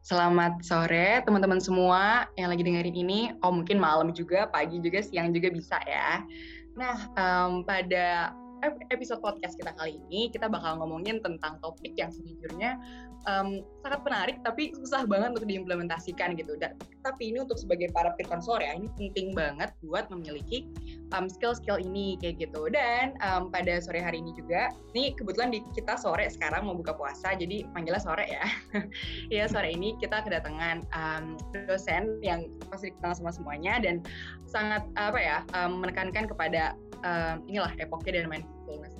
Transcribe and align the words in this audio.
Selamat 0.00 0.64
sore 0.64 1.20
teman-teman 1.28 1.60
semua 1.60 2.24
yang 2.40 2.48
lagi 2.48 2.64
dengerin 2.64 2.96
ini. 2.96 3.20
Oh 3.44 3.52
mungkin 3.52 3.76
malam 3.76 4.16
juga, 4.16 4.48
pagi 4.48 4.80
juga, 4.80 5.04
siang 5.04 5.36
juga 5.36 5.52
bisa 5.52 5.76
ya. 5.84 6.24
Nah 6.72 6.96
um, 7.20 7.60
pada 7.68 8.32
episode 8.88 9.20
podcast 9.20 9.60
kita 9.60 9.76
kali 9.76 10.00
ini 10.08 10.32
kita 10.32 10.48
bakal 10.48 10.80
ngomongin 10.80 11.20
tentang 11.20 11.60
topik 11.60 11.96
yang 11.96 12.08
sejujurnya 12.12 12.80
um, 13.28 13.64
sangat 13.80 14.00
menarik 14.04 14.36
tapi 14.44 14.72
susah 14.76 15.04
banget 15.04 15.36
untuk 15.36 15.48
diimplementasikan 15.48 16.32
gitu. 16.32 16.56
Dan, 16.56 16.80
tapi 17.04 17.36
ini 17.36 17.44
untuk 17.44 17.60
sebagai 17.60 17.92
para 17.92 18.16
pirkonsor 18.16 18.64
ya, 18.64 18.72
ini 18.72 18.88
penting 18.96 19.36
banget 19.36 19.68
buat 19.84 20.08
memiliki 20.08 20.64
um, 21.16 21.26
skill-skill 21.26 21.78
ini 21.78 22.18
kayak 22.18 22.42
gitu. 22.42 22.70
Dan 22.70 23.16
um, 23.22 23.50
pada 23.50 23.78
sore 23.82 24.00
hari 24.00 24.22
ini 24.22 24.34
juga, 24.34 24.70
ini 24.94 25.14
kebetulan 25.14 25.54
di, 25.54 25.60
kita 25.74 25.98
sore 25.98 26.26
sekarang 26.30 26.66
mau 26.66 26.76
buka 26.76 26.94
puasa, 26.94 27.34
jadi 27.34 27.66
panggilnya 27.74 28.02
sore 28.02 28.26
ya. 28.26 28.44
ya 29.34 29.44
sore 29.50 29.74
ini 29.74 29.94
kita 29.98 30.22
kedatangan 30.22 30.86
um, 30.94 31.38
dosen 31.66 32.18
yang 32.24 32.46
pasti 32.70 32.94
dikenal 32.94 33.14
sama 33.14 33.30
semuanya 33.34 33.78
dan 33.82 34.02
sangat 34.46 34.82
apa 34.98 35.18
ya 35.18 35.38
um, 35.54 35.82
menekankan 35.82 36.26
kepada 36.26 36.74
um, 37.06 37.42
inilah 37.46 37.70
epoke 37.78 38.10
dan 38.10 38.26
mindfulness 38.26 38.94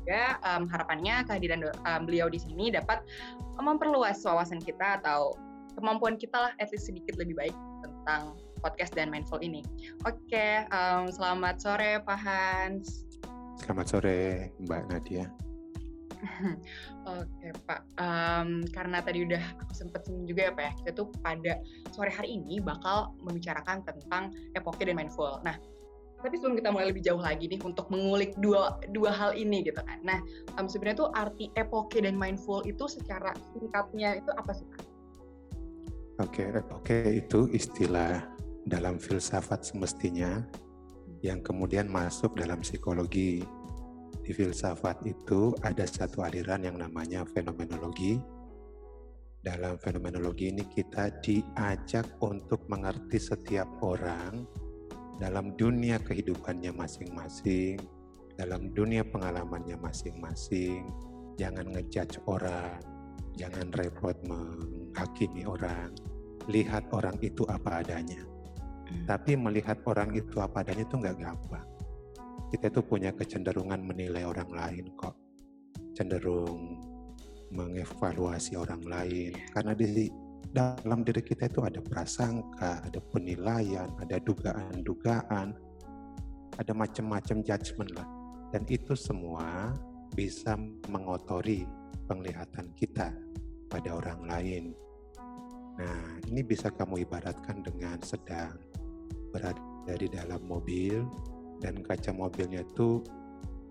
juga 0.00 0.40
um, 0.42 0.64
harapannya 0.66 1.22
kehadiran 1.28 1.68
um, 1.84 2.02
beliau 2.08 2.32
di 2.32 2.40
sini 2.40 2.72
dapat 2.72 3.04
memperluas 3.60 4.24
wawasan 4.24 4.58
kita 4.58 4.98
atau 4.98 5.36
kemampuan 5.76 6.16
kita 6.16 6.50
lah 6.50 6.52
at 6.58 6.72
least 6.72 6.88
sedikit 6.88 7.14
lebih 7.20 7.36
baik 7.36 7.56
tentang 7.84 8.34
podcast 8.60 8.92
dan 8.94 9.08
mindful 9.08 9.40
ini. 9.40 9.64
Oke, 10.04 10.64
um, 10.70 11.08
selamat 11.08 11.60
sore 11.60 12.00
Pak 12.04 12.18
Hans. 12.20 13.08
Selamat 13.60 13.86
sore 13.92 14.52
Mbak 14.62 14.82
Nadia. 14.92 15.26
Oke 17.20 17.48
Pak, 17.64 17.80
um, 17.96 18.60
karena 18.76 19.00
tadi 19.00 19.24
udah 19.24 19.40
aku 19.56 19.72
sempat 19.72 20.04
juga 20.28 20.48
ya 20.48 20.52
Pak 20.52 20.64
ya, 20.64 20.72
kita 20.84 20.90
tuh 20.92 21.06
pada 21.24 21.60
sore 21.92 22.12
hari 22.12 22.36
ini 22.36 22.60
bakal 22.60 23.16
membicarakan 23.24 23.80
tentang 23.84 24.32
epoke 24.52 24.84
dan 24.84 25.00
mindful. 25.00 25.40
Nah, 25.40 25.56
tapi 26.20 26.36
sebelum 26.36 26.60
kita 26.60 26.68
mulai 26.68 26.92
lebih 26.92 27.00
jauh 27.00 27.20
lagi 27.20 27.48
nih 27.48 27.60
untuk 27.64 27.88
mengulik 27.88 28.36
dua 28.44 28.76
dua 28.92 29.10
hal 29.12 29.32
ini 29.32 29.64
gitu 29.64 29.80
kan. 29.80 29.98
Nah, 30.04 30.20
um, 30.60 30.68
sebenarnya 30.68 31.08
tuh 31.08 31.10
arti 31.16 31.48
epoke 31.56 31.96
dan 32.00 32.16
mindful 32.16 32.60
itu 32.68 32.84
secara 32.84 33.32
singkatnya 33.56 34.20
itu 34.20 34.30
apa 34.36 34.52
sih 34.52 34.68
Pak? 34.68 34.84
Oke, 36.20 36.44
epoke 36.52 37.16
itu 37.16 37.48
istilah 37.48 38.39
dalam 38.68 39.00
filsafat 39.00 39.64
semestinya 39.64 40.44
yang 41.24 41.40
kemudian 41.44 41.88
masuk 41.88 42.36
dalam 42.36 42.60
psikologi. 42.64 43.44
Di 44.20 44.30
filsafat 44.36 45.04
itu 45.08 45.52
ada 45.64 45.84
satu 45.84 46.24
aliran 46.24 46.64
yang 46.64 46.76
namanya 46.80 47.24
fenomenologi. 47.28 48.20
Dalam 49.40 49.80
fenomenologi 49.80 50.52
ini 50.52 50.68
kita 50.68 51.08
diajak 51.24 52.04
untuk 52.20 52.68
mengerti 52.68 53.16
setiap 53.16 53.68
orang 53.80 54.44
dalam 55.16 55.56
dunia 55.56 55.96
kehidupannya 56.00 56.72
masing-masing, 56.76 57.80
dalam 58.36 58.72
dunia 58.72 59.04
pengalamannya 59.04 59.76
masing-masing. 59.80 60.88
Jangan 61.40 61.72
ngejudge 61.72 62.20
orang, 62.28 62.80
jangan 63.36 63.72
repot 63.72 64.16
menghakimi 64.28 65.48
orang. 65.48 65.92
Lihat 66.48 66.88
orang 66.92 67.16
itu 67.24 67.44
apa 67.48 67.84
adanya. 67.84 68.29
Hmm. 68.90 69.06
Tapi 69.06 69.38
melihat 69.38 69.78
orang 69.86 70.10
itu 70.10 70.42
apa 70.42 70.66
adanya 70.66 70.82
itu 70.82 70.98
nggak 70.98 71.18
gampang. 71.22 71.66
Kita 72.50 72.66
itu 72.66 72.82
punya 72.82 73.14
kecenderungan 73.14 73.78
menilai 73.86 74.26
orang 74.26 74.50
lain 74.50 74.90
kok. 74.98 75.14
Cenderung 75.94 76.82
mengevaluasi 77.54 78.58
orang 78.58 78.82
lain. 78.82 79.34
Karena 79.54 79.74
di 79.78 80.10
dalam 80.50 81.06
diri 81.06 81.22
kita 81.22 81.46
itu 81.46 81.62
ada 81.62 81.78
prasangka, 81.78 82.82
ada 82.82 82.98
penilaian, 83.14 83.86
ada 84.02 84.18
dugaan-dugaan, 84.18 85.54
ada 86.58 86.72
macam-macam 86.74 87.42
judgement 87.46 87.90
lah. 87.94 88.08
Dan 88.50 88.66
itu 88.66 88.98
semua 88.98 89.70
bisa 90.10 90.58
mengotori 90.90 91.62
penglihatan 92.10 92.66
kita 92.74 93.14
pada 93.70 93.94
orang 93.94 94.26
lain. 94.26 94.64
Nah, 95.78 96.18
ini 96.26 96.42
bisa 96.42 96.66
kamu 96.68 97.06
ibaratkan 97.06 97.62
dengan 97.62 98.02
sedang 98.02 98.58
berada 99.32 99.94
di 99.96 100.08
dalam 100.10 100.42
mobil 100.46 101.02
dan 101.60 101.80
kaca 101.82 102.10
mobilnya 102.14 102.62
itu 102.62 103.02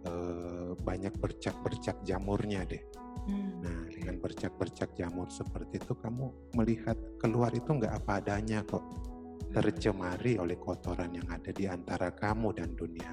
eh, 0.07 0.71
banyak 0.79 1.13
bercak-bercak 1.19 2.01
jamurnya 2.03 2.63
deh. 2.65 2.83
Hmm. 3.29 3.61
Nah, 3.61 3.79
dengan 3.91 4.15
bercak-bercak 4.21 4.95
jamur 4.95 5.27
seperti 5.29 5.77
itu, 5.81 5.93
kamu 5.97 6.55
melihat 6.55 6.95
keluar 7.19 7.51
itu 7.51 7.67
nggak 7.67 7.93
apa 8.05 8.23
adanya 8.23 8.63
kok. 8.63 8.83
Tercemari 9.49 10.37
oleh 10.37 10.61
kotoran 10.61 11.09
yang 11.09 11.25
ada 11.27 11.49
di 11.49 11.65
antara 11.65 12.13
kamu 12.13 12.53
dan 12.53 12.77
dunia 12.77 13.11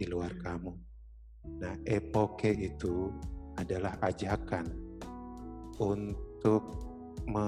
di 0.00 0.08
luar 0.08 0.32
hmm. 0.32 0.42
kamu. 0.42 0.72
Nah, 1.62 1.74
epoke 1.86 2.50
itu 2.50 3.12
adalah 3.56 3.96
ajakan 4.02 4.66
untuk 5.78 6.62
me, 7.26 7.46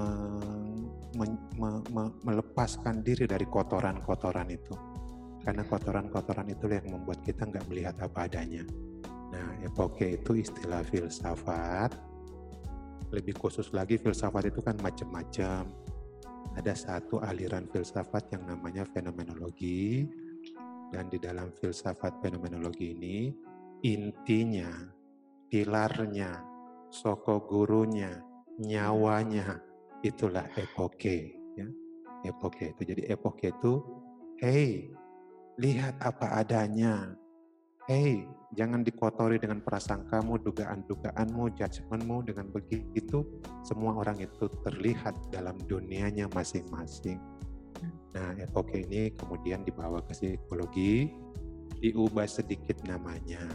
me, 1.15 1.25
me, 1.55 1.69
me, 1.91 2.03
melepaskan 2.23 3.01
diri 3.01 3.25
dari 3.25 3.47
kotoran-kotoran 3.47 4.47
itu. 4.51 4.75
Karena 5.39 5.63
kotoran-kotoran 5.63 6.51
itu 6.51 6.67
yang 6.67 6.87
membuat 6.91 7.23
kita 7.23 7.47
nggak 7.47 7.65
melihat 7.71 7.95
apa 8.03 8.27
adanya. 8.27 8.63
Nah, 9.29 9.49
epoke 9.63 10.19
itu 10.19 10.35
istilah 10.35 10.83
filsafat. 10.83 11.95
Lebih 13.09 13.39
khusus 13.39 13.73
lagi 13.73 13.97
filsafat 13.97 14.51
itu 14.51 14.59
kan 14.61 14.77
macam-macam. 14.77 15.65
Ada 16.59 16.73
satu 16.75 17.23
aliran 17.23 17.65
filsafat 17.71 18.35
yang 18.35 18.43
namanya 18.45 18.83
fenomenologi. 18.89 20.05
Dan 20.89 21.05
di 21.07 21.21
dalam 21.21 21.53
filsafat 21.53 22.17
fenomenologi 22.17 22.97
ini, 22.97 23.29
intinya, 23.85 24.73
pilarnya, 25.45 26.41
soko 26.89 27.45
gurunya, 27.45 28.09
nyawanya, 28.57 29.68
itulah 30.01 30.47
epoke. 30.55 31.35
Ya. 31.55 31.67
Epoke 32.27 32.75
itu. 32.75 32.81
Jadi 32.83 33.01
epoke 33.07 33.51
itu, 33.51 33.83
hey, 34.39 34.91
lihat 35.59 35.95
apa 36.03 36.43
adanya. 36.43 37.15
Hey, 37.87 38.27
Jangan 38.57 38.81
dikotori 38.81 39.37
dengan 39.37 39.61
prasangkamu, 39.61 40.41
dugaan-dugaanmu, 40.41 41.53
judgementmu. 41.53 42.25
Dengan 42.25 42.49
begitu, 42.49 43.21
semua 43.61 43.93
orang 43.93 44.17
itu 44.17 44.49
terlihat 44.65 45.13
dalam 45.29 45.53
dunianya 45.69 46.25
masing-masing. 46.33 47.21
Nah, 48.17 48.33
epoke 48.41 48.89
ini 48.89 49.13
kemudian 49.13 49.61
dibawa 49.61 50.01
ke 50.01 50.17
psikologi, 50.17 51.13
diubah 51.77 52.25
sedikit 52.25 52.81
namanya 52.89 53.45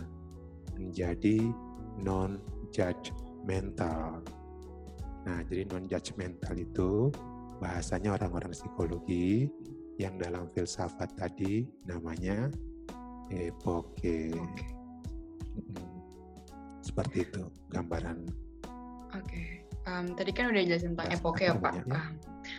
menjadi 0.79 1.43
non-judgmental. 1.99 4.23
Nah, 5.25 5.41
jadi 5.49 5.65
non-judgmental 5.73 6.55
itu 6.57 7.09
bahasanya 7.59 8.21
orang-orang 8.21 8.53
psikologi 8.53 9.49
yang 9.97 10.19
dalam 10.21 10.51
filsafat 10.53 11.15
tadi 11.17 11.65
namanya 11.89 12.51
epoke. 13.33 13.95
Okay. 13.97 14.35
Seperti 16.85 17.25
itu 17.25 17.49
gambaran. 17.73 18.29
Oke. 19.15 19.25
Okay. 19.25 19.49
Um, 19.85 20.17
tadi 20.17 20.33
kan 20.33 20.49
udah 20.49 20.65
jelasin 20.65 20.97
tentang 20.97 21.13
epoke 21.13 21.45
ya 21.45 21.57
Pak. 21.57 21.73
Ya. 21.77 21.85
Um, 21.89 22.13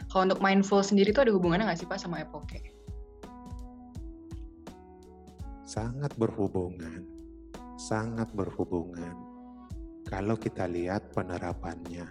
kalau 0.09 0.21
untuk 0.29 0.41
mindful 0.41 0.81
sendiri 0.81 1.09
itu 1.13 1.21
ada 1.21 1.33
hubungannya 1.33 1.69
nggak 1.69 1.79
sih 1.81 1.89
Pak 1.89 2.01
sama 2.01 2.21
epoke? 2.21 2.61
Sangat 5.65 6.13
berhubungan. 6.17 7.05
Sangat 7.75 8.29
berhubungan. 8.33 9.13
Kalau 10.05 10.37
kita 10.37 10.69
lihat 10.69 11.09
penerapannya. 11.11 12.05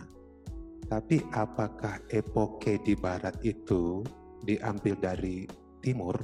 Tapi 0.85 1.25
apakah 1.33 2.01
epoke 2.13 2.77
di 2.85 2.93
barat 2.93 3.35
itu 3.41 4.05
diambil 4.45 4.95
dari 5.01 5.49
timur? 5.81 6.15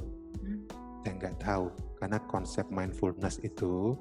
Hmm. 0.41 0.61
Saya 1.01 1.13
nggak 1.17 1.37
tahu. 1.41 1.65
Karena 1.97 2.17
konsep 2.29 2.65
mindfulness 2.69 3.41
itu 3.41 3.97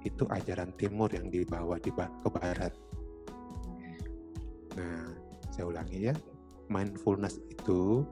itu 0.00 0.24
ajaran 0.32 0.72
timur 0.80 1.12
yang 1.12 1.28
dibawa 1.28 1.76
di 1.76 1.92
ke 1.92 2.28
barat. 2.32 2.72
Nah, 4.76 5.12
saya 5.52 5.68
ulangi 5.68 6.08
ya. 6.08 6.14
Mindfulness 6.70 7.42
itu 7.50 8.06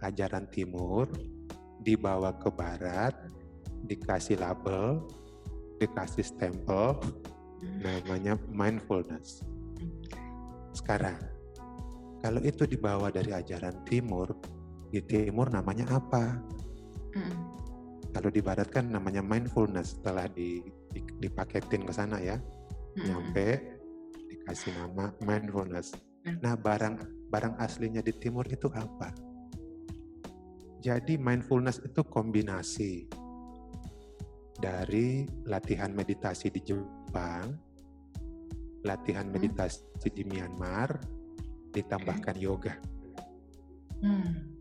ajaran 0.00 0.48
timur 0.48 1.10
dibawa 1.84 2.32
ke 2.40 2.48
barat, 2.48 3.12
dikasih 3.84 4.40
label, 4.40 5.04
dikasih 5.76 6.24
stempel, 6.24 6.96
namanya 7.84 8.40
mindfulness. 8.48 9.44
Sekarang, 10.74 11.16
kalau 12.18 12.42
itu 12.42 12.66
dibawa 12.66 13.14
dari 13.14 13.30
ajaran 13.30 13.86
timur, 13.86 14.34
di 14.90 14.98
timur 15.06 15.48
namanya 15.54 15.86
apa? 16.02 16.42
Kalau 18.14 18.30
di 18.30 18.38
barat 18.38 18.70
kan 18.70 18.90
namanya 18.94 19.22
mindfulness 19.22 19.98
setelah 19.98 20.30
di 20.30 20.62
dipaketin 21.18 21.82
ke 21.82 21.90
sana 21.90 22.22
ya, 22.22 22.38
hmm. 22.38 23.02
nyampe 23.02 23.74
dikasih 24.30 24.70
nama 24.78 25.10
mindfulness. 25.26 25.98
Hmm. 26.22 26.38
Nah 26.38 26.54
barang 26.54 27.26
barang 27.30 27.54
aslinya 27.58 28.02
di 28.06 28.14
timur 28.14 28.46
itu 28.46 28.70
apa? 28.70 29.10
Jadi 30.78 31.18
mindfulness 31.18 31.82
itu 31.82 32.06
kombinasi 32.06 33.10
dari 34.62 35.26
latihan 35.42 35.90
meditasi 35.90 36.54
di 36.54 36.62
Jepang, 36.62 37.58
latihan 38.84 39.26
hmm. 39.26 39.34
meditasi 39.34 40.08
di 40.12 40.22
Myanmar, 40.28 41.00
ditambahkan 41.72 42.36
yoga. 42.36 42.76
Hmm. 44.04 44.54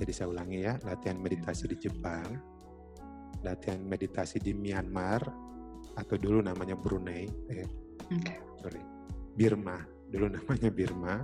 Jadi 0.00 0.12
saya 0.16 0.32
ulangi 0.32 0.64
ya, 0.64 0.80
latihan 0.88 1.20
meditasi 1.20 1.68
di 1.68 1.76
Jepang, 1.76 2.40
latihan 3.44 3.84
meditasi 3.84 4.40
di 4.40 4.56
Myanmar, 4.56 5.20
atau 6.00 6.16
dulu 6.16 6.40
namanya 6.40 6.72
Brunei, 6.72 7.28
eh, 7.52 7.68
okay. 8.08 8.40
sorry, 8.64 8.80
Birma, 9.36 9.84
dulu 10.08 10.32
namanya 10.32 10.72
Birma, 10.72 11.20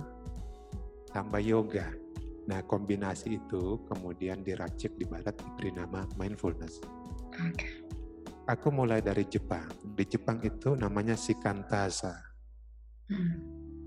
tambah 1.09 1.41
yoga. 1.41 1.89
Nah 2.47 2.63
kombinasi 2.63 3.41
itu 3.43 3.81
kemudian 3.89 4.45
diracik 4.45 4.95
di 4.95 5.03
barat 5.09 5.35
diberi 5.35 5.73
nama 5.73 6.05
mindfulness. 6.15 6.79
Okay. 7.33 7.83
Aku 8.47 8.71
mulai 8.71 9.03
dari 9.03 9.27
Jepang. 9.27 9.67
Di 9.83 10.07
Jepang 10.07 10.39
itu 10.39 10.71
namanya 10.71 11.19
sikantasa. 11.19 12.26
Hmm. 13.07 13.39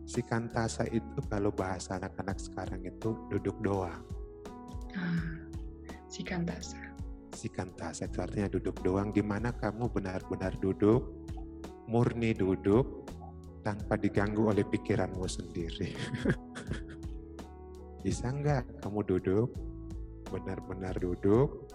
Sikantasa 0.08 0.88
itu 0.90 1.20
kalau 1.30 1.52
bahasa 1.54 2.00
anak-anak 2.00 2.40
sekarang 2.40 2.82
itu 2.82 3.14
duduk 3.30 3.54
doang. 3.62 4.02
Ah, 4.96 5.38
sikantasa. 6.10 6.80
Sikantasa 7.30 8.10
itu 8.10 8.18
artinya 8.18 8.50
duduk 8.50 8.80
doang, 8.82 9.14
di 9.14 9.22
mana 9.22 9.54
kamu 9.54 9.86
benar-benar 9.92 10.50
duduk, 10.58 11.14
murni 11.86 12.34
duduk, 12.34 13.06
tanpa 13.62 13.94
diganggu 14.00 14.50
oleh 14.50 14.64
pikiranmu 14.66 15.28
sendiri. 15.28 15.94
Bisa 18.04 18.32
nggak 18.32 18.82
kamu 18.82 19.04
duduk, 19.04 19.52
benar-benar 20.32 20.96
duduk, 20.96 21.70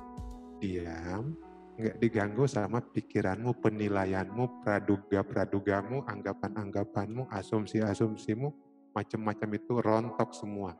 diam, 0.60 1.38
nggak 1.75 2.00
diganggu 2.00 2.48
sama 2.48 2.80
pikiranmu, 2.80 3.60
penilaianmu, 3.60 4.63
praduga-pradugamu, 4.63 6.07
anggapan-anggapanmu, 6.07 7.27
asumsi-asumsimu, 7.27 8.48
macam-macam 8.95 9.50
itu 9.60 9.74
rontok 9.83 10.31
semua. 10.31 10.72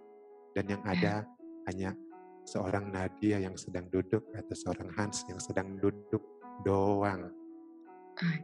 Dan 0.56 0.71
yang 0.71 0.83
ada 0.88 1.27
hanya 1.68 1.92
seorang 2.47 2.94
Nadia 2.94 3.44
yang 3.44 3.59
sedang 3.59 3.92
duduk 3.92 4.24
atau 4.31 4.56
seorang 4.56 4.88
Hans 4.95 5.27
yang 5.27 5.42
sedang 5.42 5.75
duduk 5.81 6.24
doang. 6.63 7.27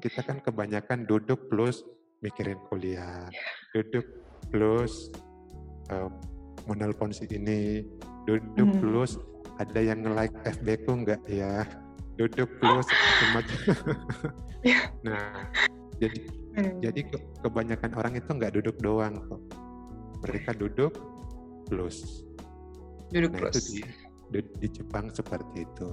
Kita 0.03 0.19
kan 0.27 0.43
kebanyakan 0.43 1.07
duduk 1.07 1.47
plus 1.47 1.87
mikirin 2.19 2.59
kuliah, 2.67 3.31
duduk 3.71 4.03
plus 4.51 5.07
uh, 5.87 6.11
menelpon 6.67 7.15
si 7.15 7.23
ini, 7.31 7.87
duduk 8.27 8.67
hmm. 8.67 8.79
plus 8.83 9.15
ada 9.61 9.79
yang 9.79 10.03
nge-like 10.03 10.35
FB 10.43 10.67
ku 10.83 10.91
enggak 10.99 11.21
ya, 11.29 11.63
duduk 12.21 12.49
plus 12.61 12.85
macam 13.33 13.59
ya. 14.61 14.77
nah, 15.01 15.49
jadi 15.97 16.19
hmm. 16.57 16.77
jadi 16.85 17.01
kebanyakan 17.41 17.91
orang 17.97 18.13
itu 18.17 18.29
enggak 18.29 18.53
duduk 18.53 18.77
doang 18.77 19.17
kok. 19.25 19.41
Mereka 20.21 20.53
duduk 20.53 20.93
plus 21.65 22.21
Duduk 23.11 23.31
nah, 23.35 23.51
Itu 23.51 23.59
di, 23.59 23.81
di, 24.31 24.39
di 24.63 24.67
Jepang 24.71 25.11
seperti 25.11 25.67
itu. 25.67 25.89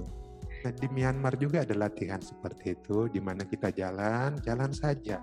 Nah, 0.63 0.71
di 0.75 0.87
Myanmar 0.91 1.35
juga 1.39 1.63
ada 1.67 1.75
latihan 1.75 2.19
seperti 2.19 2.75
itu, 2.75 3.11
di 3.11 3.19
mana 3.19 3.43
kita 3.43 3.71
jalan, 3.75 4.39
jalan 4.43 4.71
saja, 4.71 5.19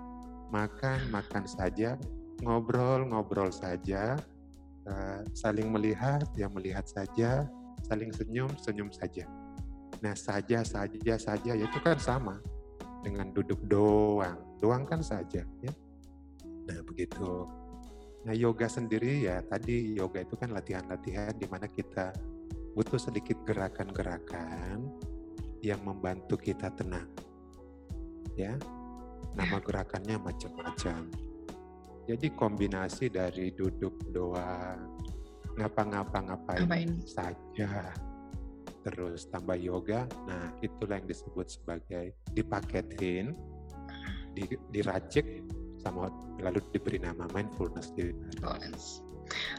makan, 0.53 1.09
makan 1.09 1.45
saja, 1.45 1.97
ngobrol, 2.41 3.05
ngobrol 3.05 3.49
saja, 3.49 4.17
uh, 4.85 5.21
saling 5.33 5.69
melihat, 5.69 6.25
ya 6.37 6.49
melihat 6.49 6.85
saja, 6.85 7.45
saling 7.85 8.09
senyum, 8.13 8.49
senyum 8.61 8.89
saja. 8.93 9.25
Nah, 10.03 10.13
saja, 10.13 10.61
saja, 10.61 11.15
saja, 11.17 11.51
ya 11.57 11.65
itu 11.65 11.79
kan 11.81 11.97
sama 11.97 12.37
dengan 13.01 13.33
duduk 13.33 13.57
doang, 13.65 14.37
doang 14.61 14.85
kan 14.85 15.01
saja, 15.01 15.41
ya. 15.41 15.73
Nah, 16.67 16.79
begitu. 16.85 17.47
Nah, 18.27 18.35
yoga 18.35 18.67
sendiri 18.67 19.23
ya 19.23 19.39
tadi 19.39 19.95
yoga 19.95 20.19
itu 20.19 20.35
kan 20.35 20.51
latihan-latihan 20.51 21.31
di 21.39 21.47
mana 21.47 21.63
kita 21.63 22.11
butuh 22.75 22.99
sedikit 22.99 23.39
gerakan-gerakan 23.47 24.83
yang 25.63 25.79
membantu 25.81 26.37
kita 26.37 26.69
tenang. 26.75 27.07
Ya. 28.35 28.53
Nama 29.33 29.57
gerakannya 29.61 30.17
macam-macam. 30.21 31.09
Jadi 32.07 32.27
kombinasi 32.33 33.11
dari 33.11 33.51
duduk 33.53 34.11
doang, 34.15 34.97
ngapa-ngapa-ngapain 35.57 37.03
saja, 37.03 37.91
terus 38.87 39.27
tambah 39.27 39.59
yoga. 39.59 40.07
Nah, 40.23 40.55
itulah 40.63 41.03
yang 41.03 41.09
disebut 41.11 41.51
sebagai 41.51 42.15
dipaketin, 42.31 43.35
diracik 44.71 45.43
sama 45.83 46.07
lalu 46.39 46.63
diberi 46.71 47.03
nama 47.03 47.27
mindfulness. 47.35 47.91
Mindfulness. 47.99 49.03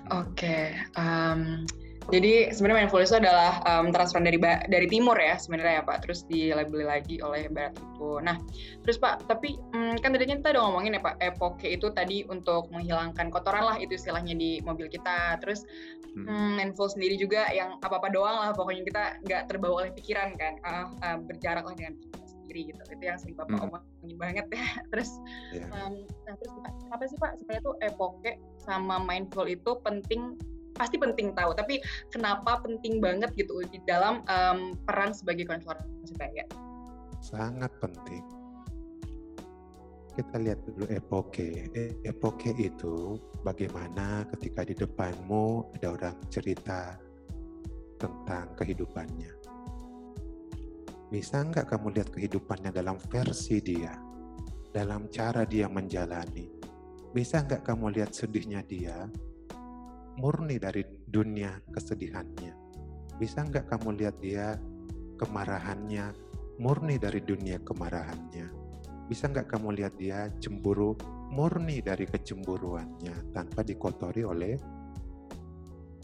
Oke, 0.09 0.33
okay. 0.33 0.65
um, 0.97 1.69
jadi 2.09 2.57
sebenarnya 2.57 2.89
mindfulness 2.89 3.13
itu 3.13 3.21
adalah 3.21 3.61
um, 3.69 3.93
transferan 3.93 4.25
dari 4.25 4.41
dari 4.41 4.87
timur 4.89 5.21
ya 5.21 5.37
sebenarnya 5.37 5.81
ya 5.81 5.85
Pak, 5.85 6.09
terus 6.09 6.25
dilabeli 6.25 6.89
lagi 6.89 7.21
oleh 7.21 7.53
barat 7.53 7.77
itu. 7.77 8.17
Nah, 8.25 8.41
terus 8.81 8.97
Pak, 8.97 9.29
tapi 9.29 9.61
um, 9.77 9.93
kan 10.01 10.17
tadinya 10.17 10.41
kita 10.41 10.57
udah 10.57 10.63
ngomongin 10.73 10.97
ya 10.97 11.03
Pak, 11.05 11.21
epoke 11.21 11.69
itu 11.69 11.93
tadi 11.93 12.25
untuk 12.33 12.73
menghilangkan 12.73 13.29
kotoran 13.29 13.69
lah 13.69 13.77
itu 13.77 13.93
istilahnya 13.93 14.33
di 14.33 14.65
mobil 14.65 14.89
kita. 14.89 15.37
Terus 15.45 15.69
hmm. 16.17 16.25
um, 16.25 16.51
mindful 16.57 16.89
sendiri 16.89 17.21
juga 17.21 17.45
yang 17.53 17.77
apa-apa 17.85 18.09
doang 18.09 18.41
lah, 18.41 18.57
pokoknya 18.57 18.89
kita 18.89 19.05
nggak 19.29 19.43
terbawa 19.53 19.85
oleh 19.85 19.93
pikiran 19.93 20.33
kan, 20.41 20.57
uh, 20.65 20.89
uh, 21.05 21.21
berjarak 21.21 21.69
lah 21.69 21.77
dengan 21.77 22.01
sendiri 22.49 22.73
gitu 22.73 22.81
itu 22.97 23.05
yang 23.05 23.21
sering 23.21 23.37
bapak 23.37 23.61
hmm. 23.61 23.69
omongin 23.69 24.17
banget 24.17 24.47
ya 24.49 24.65
terus 24.97 25.21
yeah. 25.53 25.69
um, 25.85 26.01
nah 26.25 26.33
terus 26.41 26.53
apa 26.89 27.05
sih 27.05 27.21
pak 27.21 27.37
sebenarnya 27.37 27.61
tuh 27.61 27.77
epoke 27.85 28.33
sama 28.57 28.97
mindful 29.05 29.45
itu 29.45 29.77
penting 29.85 30.41
pasti 30.79 30.97
penting 30.97 31.35
tahu 31.35 31.53
tapi 31.59 31.83
kenapa 32.09 32.63
penting 32.63 33.03
banget 33.03 33.35
gitu 33.35 33.59
di 33.67 33.83
dalam 33.85 34.23
um, 34.31 34.79
peran 34.87 35.11
sebagai 35.11 35.45
konselor 35.45 35.83
supaya 36.07 36.47
sangat 37.21 37.71
penting. 37.83 38.25
Kita 40.19 40.35
lihat 40.43 40.59
dulu 40.67 40.85
epoke. 40.91 41.71
Epoke 42.03 42.51
itu 42.59 43.15
bagaimana 43.47 44.27
ketika 44.35 44.67
di 44.67 44.75
depanmu 44.75 45.71
ada 45.79 45.95
orang 45.95 46.17
cerita 46.27 46.99
tentang 48.03 48.51
kehidupannya. 48.59 49.31
Bisa 51.09 51.47
nggak 51.47 51.71
kamu 51.71 51.95
lihat 51.95 52.11
kehidupannya 52.11 52.75
dalam 52.75 52.99
versi 52.99 53.63
dia, 53.63 53.95
dalam 54.75 55.07
cara 55.09 55.47
dia 55.47 55.71
menjalani? 55.71 56.51
Bisa 57.15 57.47
nggak 57.47 57.63
kamu 57.63 57.95
lihat 57.95 58.11
sedihnya 58.11 58.61
dia 58.67 59.07
murni 60.19 60.59
dari 60.59 60.83
dunia 61.07 61.63
kesedihannya? 61.71 62.53
Bisa 63.23 63.47
nggak 63.47 63.71
kamu 63.71 63.95
lihat 64.03 64.19
dia 64.19 64.59
kemarahannya 65.15 66.11
murni 66.59 66.99
dari 66.99 67.23
dunia 67.23 67.63
kemarahannya? 67.63 68.51
Bisa 69.07 69.31
nggak 69.31 69.55
kamu 69.55 69.79
lihat 69.79 69.95
dia 69.97 70.27
cemburu 70.43 70.99
murni 71.31 71.79
dari 71.79 72.05
kecemburuannya 72.05 73.31
tanpa 73.31 73.63
dikotori 73.63 74.27
oleh 74.27 74.59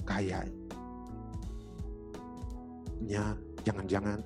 kayaknya 0.06 0.54
jangan-jangan 3.64 4.22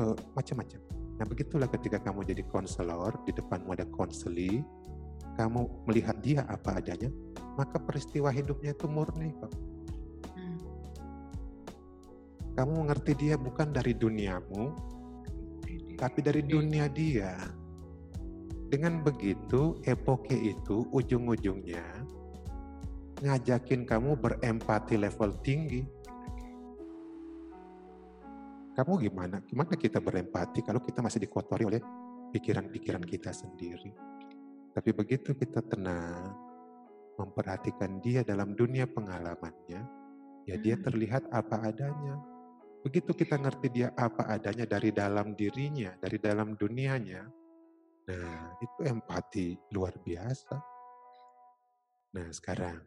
uh, 0.00 0.16
macam-macam. 0.34 0.80
Nah 1.20 1.28
begitulah 1.28 1.68
ketika 1.68 2.00
kamu 2.00 2.24
jadi 2.24 2.42
konselor, 2.48 3.12
di 3.28 3.32
depanmu 3.36 3.76
ada 3.76 3.84
konseli, 3.92 4.64
kamu 5.36 5.68
melihat 5.84 6.16
dia 6.24 6.48
apa 6.48 6.80
adanya, 6.80 7.12
maka 7.60 7.76
peristiwa 7.76 8.32
hidupnya 8.32 8.72
itu 8.72 8.88
murni 8.88 9.36
kok. 9.36 9.52
Hmm. 10.32 10.58
Kamu 12.56 12.72
mengerti 12.80 13.12
dia 13.20 13.36
bukan 13.36 13.76
dari 13.76 13.92
duniamu, 13.92 14.72
tapi 16.00 16.24
dari 16.24 16.40
dunia 16.40 16.88
dia. 16.88 17.36
Dengan 18.70 19.04
begitu, 19.04 19.76
epoke 19.84 20.32
itu 20.32 20.88
ujung-ujungnya 20.94 21.84
ngajakin 23.20 23.84
kamu 23.84 24.16
berempati 24.16 24.96
level 24.96 25.36
tinggi 25.44 25.84
kamu 28.80 28.96
gimana? 29.12 29.44
Gimana 29.44 29.76
kita 29.76 30.00
berempati 30.00 30.64
kalau 30.64 30.80
kita 30.80 31.04
masih 31.04 31.20
dikotori 31.20 31.68
oleh 31.68 31.84
pikiran-pikiran 32.32 33.04
kita 33.04 33.28
sendiri? 33.28 33.92
Tapi 34.72 34.90
begitu 34.96 35.36
kita 35.36 35.60
tenang, 35.68 36.32
memperhatikan 37.20 38.00
dia 38.00 38.24
dalam 38.24 38.56
dunia 38.56 38.88
pengalamannya, 38.88 39.80
ya 40.48 40.56
dia 40.56 40.80
hmm. 40.80 40.84
terlihat 40.88 41.28
apa 41.28 41.68
adanya. 41.68 42.16
Begitu 42.80 43.12
kita 43.12 43.36
ngerti 43.36 43.68
dia 43.68 43.92
apa 43.92 44.24
adanya 44.32 44.64
dari 44.64 44.88
dalam 44.88 45.36
dirinya, 45.36 45.92
dari 46.00 46.16
dalam 46.16 46.56
dunianya, 46.56 47.28
nah 48.08 48.56
itu 48.56 48.80
empati 48.88 49.52
luar 49.76 50.00
biasa. 50.00 50.56
Nah 52.16 52.28
sekarang, 52.32 52.80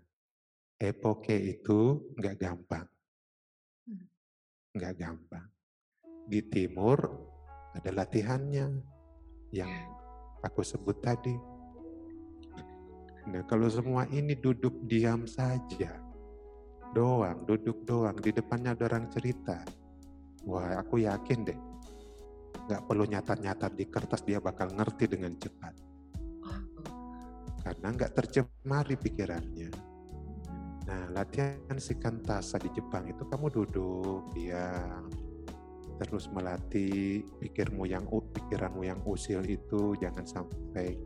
epoke 0.82 1.38
itu 1.38 2.10
nggak 2.18 2.36
gampang. 2.42 2.90
Hmm. 3.86 4.06
Nggak 4.74 4.94
gampang. 4.98 5.48
Di 6.26 6.42
timur 6.50 6.98
ada 7.78 7.90
latihannya 7.94 8.66
yang 9.54 9.74
aku 10.42 10.66
sebut 10.66 10.98
tadi. 11.06 11.53
Nah 13.24 13.44
kalau 13.48 13.72
semua 13.72 14.04
ini 14.12 14.36
duduk 14.36 14.84
diam 14.84 15.24
saja, 15.24 15.96
doang, 16.92 17.48
duduk 17.48 17.88
doang, 17.88 18.20
di 18.20 18.36
depannya 18.36 18.76
ada 18.76 18.92
orang 18.92 19.08
cerita. 19.08 19.64
Wah 20.44 20.76
aku 20.76 21.08
yakin 21.08 21.40
deh, 21.48 21.60
nggak 22.68 22.84
perlu 22.84 23.08
nyatat-nyatat 23.08 23.72
di 23.80 23.88
kertas 23.88 24.28
dia 24.28 24.44
bakal 24.44 24.76
ngerti 24.76 25.08
dengan 25.08 25.40
cepat. 25.40 25.74
Karena 27.64 27.88
nggak 27.96 28.12
tercemari 28.12 29.00
pikirannya. 29.00 29.72
Nah 30.84 31.04
latihan 31.16 31.80
sikantasa 31.80 32.60
di 32.60 32.68
Jepang 32.76 33.08
itu 33.08 33.24
kamu 33.24 33.48
duduk 33.56 34.36
diam, 34.36 35.08
terus 35.96 36.28
melatih 36.28 37.24
pikirmu 37.40 37.88
yang 37.88 38.04
pikiranmu 38.04 38.84
yang 38.84 39.00
usil 39.08 39.40
itu 39.48 39.96
jangan 39.96 40.28
sampai 40.28 41.00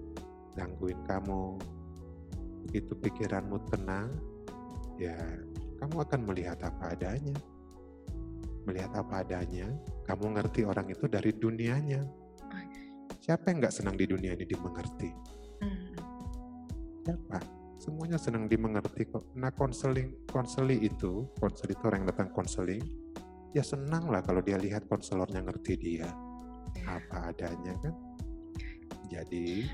gangguin 0.57 0.97
kamu 1.05 1.76
begitu 2.65 2.97
pikiranmu 2.97 3.61
tenang 3.69 4.09
ya 4.97 5.13
kamu 5.77 6.01
akan 6.01 6.21
melihat 6.25 6.57
apa 6.65 6.97
adanya. 6.97 7.37
Melihat 8.65 8.91
apa 8.99 9.23
adanya 9.23 9.69
kamu 10.09 10.39
ngerti 10.39 10.67
orang 10.67 10.87
itu 10.91 11.05
dari 11.07 11.31
dunianya. 11.31 12.01
Siapa 13.27 13.51
yang 13.51 13.59
nggak 13.59 13.75
senang 13.75 13.99
di 13.99 14.07
dunia 14.07 14.31
ini 14.39 14.47
dimengerti? 14.47 15.11
Hmm. 15.59 15.91
siapa? 17.03 17.43
Semuanya 17.75 18.15
senang 18.15 18.47
dimengerti 18.47 19.03
kok. 19.03 19.35
Nah 19.35 19.51
konseling 19.51 20.15
konseli 20.31 20.79
itu 20.79 21.27
konsel 21.35 21.75
itu 21.75 21.83
orang 21.83 22.07
yang 22.07 22.09
datang 22.15 22.31
konseling 22.31 22.79
ya 23.51 23.63
senang 23.63 24.07
lah 24.07 24.23
kalau 24.23 24.39
dia 24.39 24.55
lihat 24.55 24.87
konselornya 24.87 25.43
ngerti 25.43 25.75
dia 25.75 26.07
apa 26.87 27.35
adanya 27.35 27.75
kan? 27.83 27.95
Jadi 29.11 29.67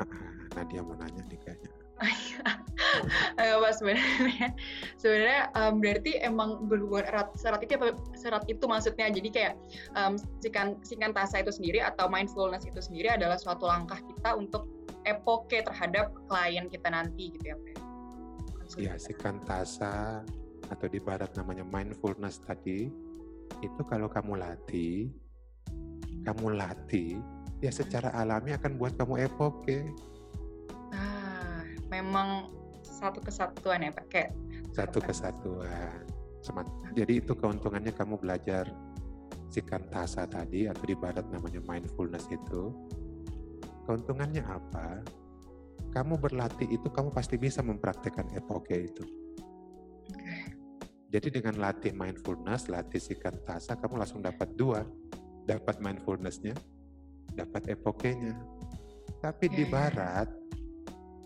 ah, 0.00 0.04
ah, 0.08 0.39
Nadia 0.56 0.80
mau 0.82 0.96
nanya 0.98 1.22
nih 1.30 1.38
kayaknya. 1.42 1.70
Ayo 3.40 3.60
Pak 3.60 3.72
sebenarnya. 3.76 4.48
Sebenarnya 4.96 5.42
um, 5.52 5.84
berarti 5.84 6.16
emang 6.24 6.64
berhubungan 6.64 7.04
erat 7.12 7.28
serat 7.36 7.60
itu 7.60 7.76
apa? 7.76 7.92
Serat 8.16 8.44
itu 8.48 8.64
maksudnya? 8.64 9.12
Jadi 9.12 9.28
kayak 9.28 9.54
um, 9.94 10.16
sikan 10.40 10.80
sikantasa 10.80 11.44
itu 11.44 11.52
sendiri 11.52 11.84
atau 11.84 12.08
mindfulness 12.08 12.64
itu 12.64 12.80
sendiri 12.80 13.12
adalah 13.12 13.36
suatu 13.36 13.68
langkah 13.68 14.00
kita 14.00 14.32
untuk 14.32 14.64
epoke 15.04 15.60
terhadap 15.60 16.12
klien 16.28 16.68
kita 16.68 16.88
nanti 16.92 17.32
gitu 17.36 17.44
ya 17.52 17.56
Pak. 17.56 17.76
ya 18.78 18.94
sikantasa 18.94 20.22
atau 20.70 20.86
di 20.86 21.02
barat 21.02 21.32
namanya 21.34 21.66
mindfulness 21.66 22.38
tadi 22.38 22.86
itu 23.60 23.82
kalau 23.90 24.06
kamu 24.06 24.38
latih 24.38 25.10
kamu 26.22 26.54
latih 26.54 27.18
ya 27.58 27.72
secara 27.74 28.14
alami 28.14 28.54
akan 28.54 28.78
buat 28.78 28.94
kamu 28.94 29.26
epoke 29.26 29.90
memang 31.90 32.48
satu 32.80 33.20
kesatuan 33.20 33.84
ya 33.84 33.92
Pak 33.92 34.06
kayak 34.08 34.30
satu 34.72 35.02
kesatuan 35.02 36.06
Semat. 36.40 36.64
Jadi 36.96 37.20
itu 37.20 37.36
keuntungannya 37.36 37.92
kamu 37.92 38.16
belajar 38.16 38.64
sikantasa 39.52 40.24
tadi 40.24 40.64
atau 40.64 40.84
di 40.88 40.96
barat 40.96 41.28
namanya 41.28 41.60
mindfulness 41.68 42.32
itu. 42.32 42.72
Keuntungannya 43.84 44.40
apa? 44.48 45.04
Kamu 45.92 46.16
berlatih 46.16 46.70
itu 46.70 46.88
kamu 46.88 47.12
pasti 47.12 47.36
bisa 47.36 47.60
mempraktekkan 47.60 48.32
epoke 48.32 48.72
itu. 48.72 49.04
Jadi 51.10 51.42
dengan 51.42 51.58
latih 51.58 51.90
mindfulness, 51.90 52.70
latih 52.70 53.02
sikantasa, 53.02 53.74
kamu 53.76 53.98
langsung 54.00 54.22
dapat 54.22 54.54
dua. 54.54 54.86
Dapat 55.44 55.82
mindfulnessnya, 55.82 56.54
dapat 57.34 57.74
epokenya. 57.74 58.38
Tapi 59.18 59.50
di 59.50 59.66
barat, 59.66 60.30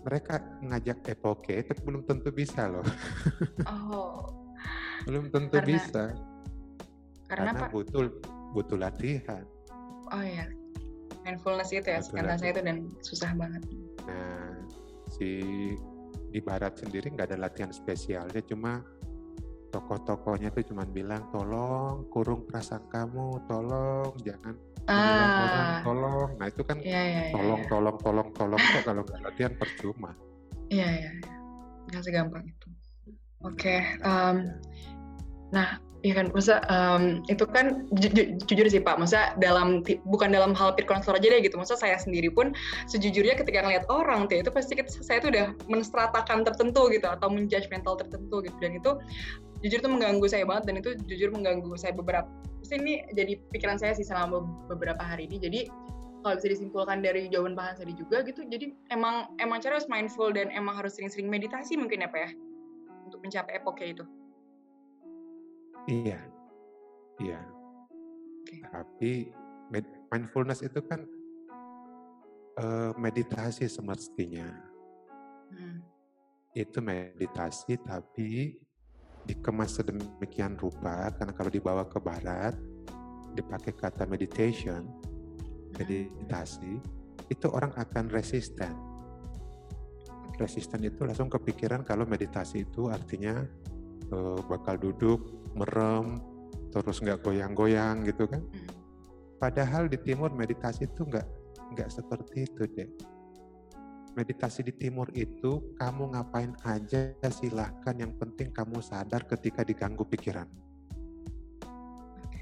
mereka 0.04 0.38
ngajak 0.60 0.98
epoke 1.08 1.64
itu 1.64 1.72
belum 1.82 2.04
tentu 2.04 2.28
bisa 2.30 2.68
loh. 2.68 2.84
Oh, 3.64 4.28
belum 5.08 5.32
tentu 5.32 5.56
Karena- 5.58 5.68
bisa. 5.68 6.04
karena, 7.24 7.50
karena 7.56 7.72
butuh 7.72 8.04
butuh 8.52 8.76
latihan. 8.78 9.42
oh 10.12 10.20
ya 10.20 10.44
mindfulness 11.24 11.72
itu 11.72 11.88
ya 11.88 11.98
Betul, 12.04 12.20
sikantasa 12.20 12.44
itu 12.52 12.60
dan 12.60 12.76
susah 13.00 13.30
banget. 13.32 13.62
Nah, 14.04 14.52
si 15.08 15.28
di 16.28 16.40
barat 16.44 16.76
sendiri 16.76 17.08
nggak 17.16 17.32
ada 17.32 17.48
latihan 17.48 17.72
spesialnya, 17.72 18.44
cuma 18.44 18.84
tokoh-tokohnya 19.74 20.54
itu 20.54 20.70
cuma 20.70 20.86
bilang 20.86 21.26
tolong 21.34 22.06
kurung 22.14 22.46
perasaan 22.46 22.86
kamu, 22.86 23.42
tolong 23.50 24.14
jangan 24.22 24.54
orang, 24.86 25.66
Ah, 25.66 25.82
tolong. 25.82 26.30
Nah 26.38 26.46
itu 26.46 26.62
kan 26.62 26.78
iya 26.78 27.02
iya. 27.02 27.22
tolong, 27.34 27.62
tolong, 27.66 27.96
tolong, 27.98 28.28
tolong 28.38 28.60
kok 28.70 28.82
kalau 28.86 29.02
nggak 29.02 29.20
latihan 29.26 29.52
percuma. 29.58 30.14
Iya 30.70 30.86
iya. 30.86 31.10
iya. 31.18 31.30
Nggak 31.90 32.02
segampang 32.06 32.44
itu. 32.46 32.68
Oke, 33.42 33.82
em, 33.82 34.36
nah 35.50 35.82
Iya 36.04 36.20
kan, 36.20 36.26
masa 36.36 36.60
em, 36.68 37.24
itu 37.32 37.48
kan 37.48 37.88
ju- 37.96 38.12
ju- 38.12 38.36
jujur 38.44 38.68
sih 38.68 38.76
Pak, 38.76 39.00
masa 39.00 39.32
dalam 39.40 39.80
bukan 40.04 40.36
dalam 40.36 40.52
hal 40.52 40.76
peer 40.76 40.84
counselor 40.84 41.16
aja 41.16 41.32
deh 41.32 41.40
gitu, 41.40 41.56
masa 41.56 41.80
saya 41.80 41.96
sendiri 41.96 42.28
pun 42.28 42.52
sejujurnya 42.92 43.40
ketika 43.40 43.64
ngeliat 43.64 43.88
orang 43.88 44.28
tuh 44.28 44.36
itu 44.44 44.52
pasti 44.52 44.76
kita, 44.76 44.92
saya 45.00 45.24
tuh 45.24 45.32
udah 45.32 45.56
menstratakan 45.64 46.44
tertentu 46.44 46.92
gitu 46.92 47.08
atau 47.08 47.32
menjudgmental 47.32 47.96
tertentu 47.96 48.44
gitu 48.44 48.56
dan 48.60 48.76
itu 48.76 48.90
jujur 49.64 49.80
tuh 49.80 49.88
mengganggu 49.88 50.28
saya 50.28 50.44
banget 50.44 50.68
dan 50.68 50.74
itu 50.84 50.90
jujur 51.08 51.32
mengganggu 51.32 51.72
saya 51.80 51.96
beberapa. 51.96 52.28
Terus 52.60 52.70
ini 52.76 53.00
jadi 53.16 53.40
pikiran 53.48 53.80
saya 53.80 53.96
sih 53.96 54.04
selama 54.04 54.44
be- 54.44 54.76
beberapa 54.76 55.00
hari 55.00 55.24
ini. 55.24 55.40
Jadi 55.40 55.60
kalau 56.20 56.36
bisa 56.36 56.52
disimpulkan 56.52 57.00
dari 57.00 57.32
jawaban 57.32 57.56
Pak 57.56 57.64
Hans 57.64 57.80
tadi 57.80 57.96
juga 57.96 58.20
gitu, 58.24 58.44
jadi 58.44 58.76
emang 58.92 59.32
emang 59.40 59.60
cara 59.64 59.80
harus 59.80 59.88
mindful 59.88 60.32
dan 60.32 60.52
emang 60.52 60.76
harus 60.76 60.96
sering-sering 60.96 61.32
meditasi 61.32 61.80
mungkin 61.80 62.04
ya 62.04 62.08
Pak 62.12 62.20
ya 62.20 62.30
untuk 63.08 63.20
mencapai 63.24 63.56
epoke 63.56 63.84
itu. 63.84 64.04
Iya, 65.88 66.20
iya. 67.20 67.40
Oke. 68.44 68.56
Tapi 68.68 69.12
med- 69.68 69.96
mindfulness 70.12 70.64
itu 70.64 70.80
kan 70.84 71.04
eh, 72.60 72.92
meditasi 72.96 73.68
semestinya. 73.68 74.48
Hmm. 75.52 75.84
Itu 76.56 76.80
meditasi 76.80 77.76
tapi 77.84 78.56
dikemas 79.24 79.80
sedemikian 79.80 80.56
rupa 80.60 81.08
karena 81.16 81.32
kalau 81.32 81.50
dibawa 81.50 81.88
ke 81.88 81.98
barat 82.00 82.54
dipakai 83.34 83.74
kata 83.74 84.06
meditation, 84.06 84.86
meditasi, 85.74 86.78
itu 87.26 87.46
orang 87.50 87.74
akan 87.74 88.06
resisten. 88.14 88.70
Resisten 90.38 90.86
itu 90.86 91.02
langsung 91.02 91.30
kepikiran 91.30 91.82
kalau 91.82 92.06
meditasi 92.06 92.62
itu 92.62 92.90
artinya 92.90 93.42
eh, 94.10 94.40
bakal 94.46 94.78
duduk, 94.78 95.50
merem, 95.58 96.18
terus 96.70 97.02
nggak 97.02 97.22
goyang-goyang 97.22 98.06
gitu 98.06 98.26
kan. 98.26 98.42
Hmm. 98.42 98.70
Padahal 99.38 99.90
di 99.90 99.98
timur 99.98 100.30
meditasi 100.34 100.86
itu 100.86 101.06
nggak 101.06 101.26
nggak 101.74 101.90
seperti 101.90 102.46
itu 102.46 102.62
deh. 102.70 102.88
Meditasi 104.14 104.62
di 104.62 104.70
timur 104.70 105.10
itu 105.10 105.74
kamu 105.74 106.14
ngapain 106.14 106.54
aja 106.62 107.18
silahkan 107.34 107.98
yang 107.98 108.14
penting 108.14 108.54
kamu 108.54 108.78
sadar 108.78 109.26
ketika 109.26 109.66
diganggu 109.66 110.06
pikiran. 110.06 110.46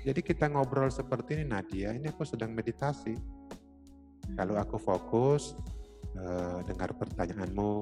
Jadi 0.05 0.21
kita 0.21 0.53
ngobrol 0.53 0.93
seperti 0.93 1.41
ini 1.41 1.49
Nadia, 1.49 1.97
ini 1.97 2.13
aku 2.13 2.29
sedang 2.29 2.53
meditasi. 2.53 3.17
Kalau 4.37 4.61
aku 4.61 4.77
fokus 4.77 5.57
eh, 6.13 6.59
dengar 6.69 6.93
pertanyaanmu, 6.93 7.73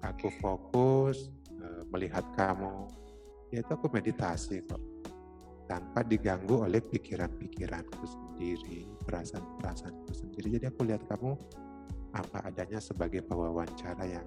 aku 0.00 0.28
fokus 0.40 1.28
eh, 1.60 1.82
melihat 1.92 2.24
kamu, 2.32 2.88
ya 3.52 3.60
itu 3.60 3.72
aku 3.76 3.92
meditasi 3.92 4.64
kok. 4.64 4.80
Tanpa 5.68 6.02
diganggu 6.02 6.64
oleh 6.66 6.80
pikiran-pikiranku 6.82 8.02
sendiri, 8.02 8.88
perasaan-perasaanku 9.04 10.10
sendiri. 10.10 10.58
Jadi 10.58 10.66
aku 10.66 10.82
lihat 10.88 11.04
kamu 11.06 11.36
apa 12.14 12.50
adanya 12.50 12.82
sebagai 12.82 13.22
pewawancara 13.22 14.04
yang 14.06 14.26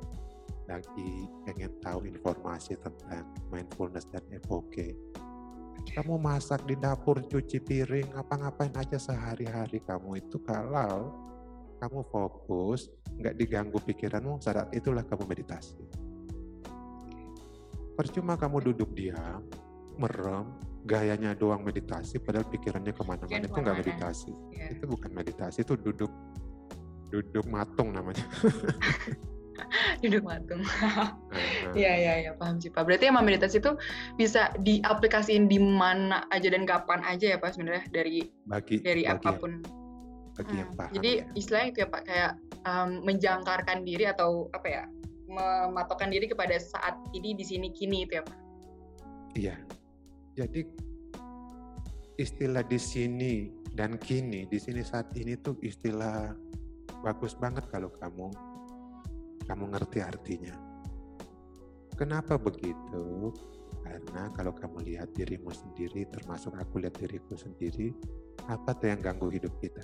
lagi 0.67 1.27
pengen 1.43 1.71
tahu 1.83 2.07
informasi 2.07 2.79
tentang 2.79 3.27
mindfulness 3.51 4.07
dan 4.07 4.23
epoke. 4.31 4.95
Kamu 5.83 6.15
masak 6.15 6.63
di 6.63 6.79
dapur, 6.79 7.19
cuci 7.27 7.59
piring, 7.59 8.15
apa-ngapain 8.15 8.71
aja 8.79 8.95
sehari-hari 8.95 9.83
kamu 9.83 10.23
itu 10.23 10.39
kalau 10.39 11.11
kamu 11.83 11.99
fokus, 12.07 12.87
nggak 13.19 13.35
diganggu 13.35 13.75
pikiranmu, 13.83 14.39
saat 14.39 14.71
itulah 14.71 15.03
kamu 15.03 15.27
meditasi. 15.27 15.75
Percuma 17.99 18.39
kamu 18.39 18.71
duduk 18.71 18.95
diam, 18.95 19.43
merem, 19.99 20.47
gayanya 20.87 21.35
doang 21.35 21.59
meditasi, 21.67 22.23
padahal 22.23 22.47
pikirannya 22.47 22.95
ke 22.95 23.03
mana-mana 23.03 23.43
itu 23.43 23.59
nggak 23.59 23.77
meditasi. 23.83 24.31
Ya. 24.55 24.71
Itu 24.71 24.87
bukan 24.87 25.11
meditasi, 25.11 25.67
itu 25.67 25.75
duduk 25.75 26.09
duduk 27.13 27.45
matung 27.45 27.93
namanya. 27.93 28.25
duduk 30.01 30.25
matung. 30.25 30.65
Iya 31.77 31.93
iya 31.93 32.13
iya 32.25 32.31
paham 32.33 32.57
sih 32.57 32.73
Pak. 32.73 32.89
Berarti 32.89 33.13
emang 33.13 33.21
meditasi 33.29 33.61
itu 33.61 33.77
bisa 34.17 34.49
diaplikasiin 34.65 35.45
di 35.45 35.61
mana 35.61 36.25
aja 36.33 36.49
dan 36.49 36.65
kapan 36.65 37.05
aja 37.05 37.33
ya 37.33 37.37
Pak 37.37 37.53
sebenarnya 37.53 37.85
dari 37.93 38.25
bagi 38.49 38.81
dari 38.81 39.05
bagi 39.05 39.13
apa 39.13 39.29
pun. 39.37 39.61
bagi 40.33 40.57
yang 40.57 40.73
Hmm, 40.73 40.77
paham 40.81 40.93
Jadi 40.97 41.11
ya. 41.21 41.25
istilahnya 41.37 41.67
itu 41.69 41.79
ya 41.85 41.89
Pak 41.93 42.01
kayak 42.09 42.31
em, 42.65 42.89
menjangkarkan 43.05 43.77
diri 43.85 44.05
atau 44.09 44.49
apa 44.57 44.65
ya 44.65 44.83
mematokkan 45.29 46.09
diri 46.09 46.25
kepada 46.25 46.57
saat 46.57 46.97
ini 47.13 47.37
di 47.37 47.45
sini 47.45 47.69
kini 47.69 48.09
itu 48.09 48.17
ya 48.17 48.23
Pak. 48.25 48.37
Iya. 49.37 49.55
Jadi 50.33 50.61
istilah 52.17 52.65
di 52.65 52.77
sini 52.81 53.33
dan 53.77 53.97
kini, 54.01 54.45
di 54.49 54.57
sini 54.57 54.81
saat 54.81 55.13
ini 55.17 55.37
tuh 55.37 55.57
istilah 55.61 56.33
bagus 57.03 57.35
banget 57.35 57.67
kalau 57.67 57.91
kamu 57.91 58.31
kamu 59.43 59.63
ngerti 59.75 59.99
artinya. 59.99 60.55
Kenapa 61.99 62.39
begitu? 62.39 63.35
Karena 63.83 64.31
kalau 64.31 64.55
kamu 64.55 64.87
lihat 64.87 65.11
dirimu 65.11 65.51
sendiri, 65.51 66.07
termasuk 66.07 66.55
aku 66.55 66.79
lihat 66.79 66.95
diriku 66.95 67.35
sendiri, 67.35 67.91
apa 68.47 68.71
tuh 68.73 68.87
yang 68.95 69.03
ganggu 69.03 69.27
hidup 69.27 69.51
kita? 69.59 69.83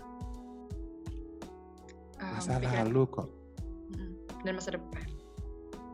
Em, 2.23 2.31
Masa 2.33 2.55
pikiran- 2.57 2.87
lalu 2.87 3.01
kok. 3.11 3.27
Dan 4.39 4.53
masa 4.55 4.71
depan. 4.71 5.05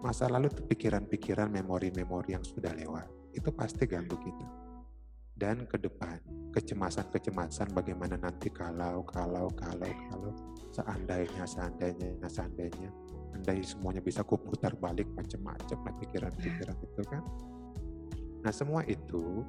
Masa 0.06 0.30
lalu 0.30 0.54
tuh 0.54 0.62
pikiran-pikiran, 0.70 1.50
memori-memori 1.50 2.38
yang 2.38 2.46
sudah 2.46 2.70
lewat. 2.78 3.10
Itu 3.34 3.50
pasti 3.50 3.90
ganggu 3.90 4.14
kita. 4.22 4.46
Dan 5.36 5.68
ke 5.68 5.76
depan, 5.76 6.16
kecemasan-kecemasan 6.56 7.76
bagaimana 7.76 8.16
nanti 8.16 8.48
kalau, 8.48 9.04
kalau, 9.04 9.52
kalau, 9.52 9.92
kalau, 10.08 10.32
seandainya, 10.72 11.44
seandainya, 11.44 12.28
seandainya, 12.32 12.88
andai 13.36 13.60
semuanya 13.60 14.00
bisa 14.00 14.24
kuputar 14.24 14.72
balik 14.80 15.12
macam-macam 15.12 15.78
lah 15.84 15.94
pikiran-pikiran 16.00 16.78
itu 16.80 17.02
kan. 17.04 17.24
Nah 18.48 18.54
semua 18.56 18.88
itu 18.88 19.44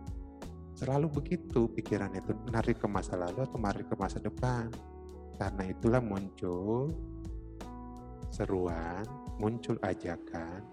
selalu 0.74 1.06
begitu 1.22 1.70
pikiran 1.70 2.10
itu 2.18 2.34
menarik 2.50 2.82
ke 2.82 2.88
masa 2.90 3.14
lalu 3.14 3.46
atau 3.46 3.58
menarik 3.62 3.86
ke 3.86 3.94
masa 3.94 4.18
depan. 4.18 4.66
Karena 5.38 5.70
itulah 5.70 6.02
muncul 6.02 6.90
seruan, 8.34 9.06
muncul 9.38 9.78
ajakan, 9.86 10.66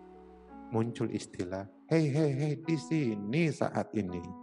muncul 0.73 1.05
istilah, 1.13 1.69
hei 1.91 2.09
hei 2.09 2.31
hei 2.33 2.53
di 2.57 2.75
sini 2.79 3.53
saat 3.53 3.93
ini. 3.93 4.42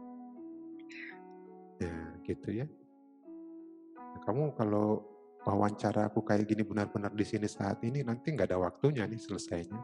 Nah, 1.81 2.21
gitu 2.23 2.49
ya. 2.53 2.67
Kamu 4.21 4.53
kalau 4.53 5.01
wawancara 5.41 6.07
aku 6.07 6.21
kayak 6.21 6.45
gini 6.45 6.61
benar-benar 6.61 7.11
di 7.11 7.25
sini 7.25 7.49
saat 7.49 7.81
ini 7.81 8.05
nanti 8.05 8.31
nggak 8.31 8.53
ada 8.53 8.61
waktunya 8.61 9.09
nih 9.09 9.17
selesainya. 9.17 9.81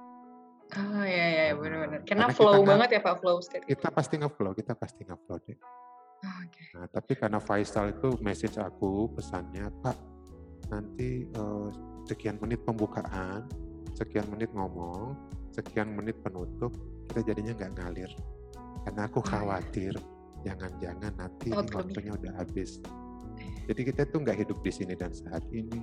Oh 0.77 1.05
iya 1.07 1.27
iya 1.31 1.47
benar-benar. 1.55 2.03
Karena 2.05 2.27
Karena 2.29 2.37
flow 2.37 2.45
kita 2.45 2.59
nggak- 2.59 2.69
banget 2.69 2.89
ya 2.91 3.01
Pak 3.01 3.15
flow 3.23 3.37
state. 3.41 3.65
Kita 3.65 3.89
pasti 3.89 4.15
ngeflow, 4.19 4.53
kita 4.53 4.73
pasti 4.75 5.01
ngeflow 5.03 5.39
deh. 5.41 5.57
Oh, 6.17 6.37
Oke. 6.43 6.65
Nah, 6.75 6.87
tapi 6.91 7.13
karena 7.15 7.39
Faisal 7.39 7.93
itu 7.93 8.09
message 8.21 8.57
aku 8.59 9.09
pesannya, 9.15 9.69
Pak, 9.81 9.97
nanti 10.69 11.25
eh, 11.25 11.69
sekian 12.05 12.37
menit 12.37 12.61
pembukaan, 12.61 13.47
sekian 13.95 14.27
menit 14.27 14.51
ngomong, 14.53 15.15
sekian 15.49 15.95
menit 15.95 16.19
penutup, 16.21 16.75
kita 17.09 17.33
jadinya 17.33 17.55
nggak 17.55 17.73
ngalir. 17.79 18.11
Karena 18.85 19.07
aku 19.07 19.23
Oh, 19.23 19.25
iya. 19.25 19.33
Jangan-jangan 20.47 21.13
nanti 21.19 21.51
Oh, 21.51 21.67
waktunya 21.67 22.15
udah 22.15 22.33
habis. 22.39 22.79
Jadi 23.67 23.81
kita 23.83 24.07
tuh 24.07 24.23
nggak 24.23 24.47
hidup 24.47 24.63
di 24.63 24.71
sini 24.71 24.95
dan 24.95 25.11
saat 25.11 25.43
ini, 25.51 25.83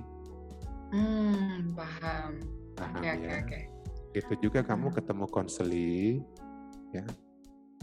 Hmm, 0.88 1.74
paham. 1.76 2.40
paham 2.72 3.02
oke 3.02 3.12
ya? 3.12 3.44
oke. 3.44 3.60
Itu 4.14 4.32
juga 4.40 4.64
kamu 4.64 4.88
Hmm. 4.88 4.96
ketemu 4.96 5.24
konseling, 5.28 6.16
ya, 6.90 7.04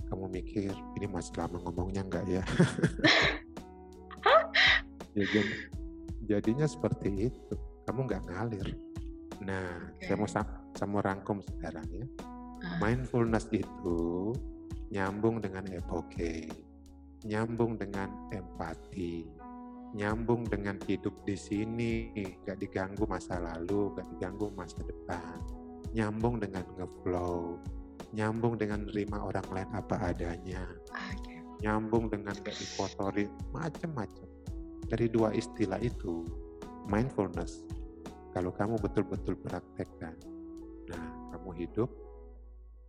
kamu 0.10 0.26
mikir 0.32 0.72
ini 0.98 1.06
masih 1.06 1.38
lama 1.38 1.62
ngomongnya 1.62 2.02
nggak 2.04 2.26
ya? 2.28 2.44
Ya, 5.12 5.28
jadi- 5.28 5.68
jadinya 6.24 6.64
seperti 6.64 7.28
itu, 7.28 7.54
kamu 7.84 8.08
nggak 8.08 8.32
ngalir. 8.32 8.68
Nah, 9.44 9.92
saya 10.00 10.16
mau 10.16 10.30
saya 10.30 10.88
mau 10.88 11.04
rangkum 11.04 11.44
sekarang 11.44 11.84
ya. 11.92 12.08
Ah. 12.64 12.80
Mindfulness 12.80 13.52
itu 13.52 14.32
nyambung 14.88 15.44
dengan 15.44 15.68
epoke, 15.68 16.48
nyambung 17.22 17.78
dengan 17.78 18.10
empati, 18.34 19.30
nyambung 19.94 20.48
dengan 20.48 20.80
hidup 20.88 21.14
di 21.22 21.38
sini, 21.38 21.94
nggak 22.16 22.58
diganggu 22.58 23.06
masa 23.06 23.38
lalu, 23.38 23.94
nggak 23.94 24.08
diganggu 24.18 24.50
masa 24.58 24.82
depan, 24.82 25.38
nyambung 25.94 26.42
dengan 26.42 26.66
ngeflow, 26.80 27.62
nyambung 28.16 28.58
dengan 28.58 28.90
nerima 28.90 29.22
orang 29.22 29.48
lain 29.54 29.70
apa 29.76 29.96
adanya, 30.10 30.64
Oke. 30.90 31.36
nyambung 31.62 32.10
dengan 32.10 32.34
gak 32.42 32.58
dikotori, 32.58 33.30
macam-macam. 33.54 34.28
Dari 34.90 35.08
dua 35.08 35.32
istilah 35.32 35.80
itu, 35.80 36.26
mindfulness, 36.90 37.64
kalau 38.34 38.50
kamu 38.56 38.80
betul-betul 38.82 39.38
praktekkan, 39.46 40.18
nah 40.90 41.06
kamu 41.36 41.68
hidup 41.68 41.92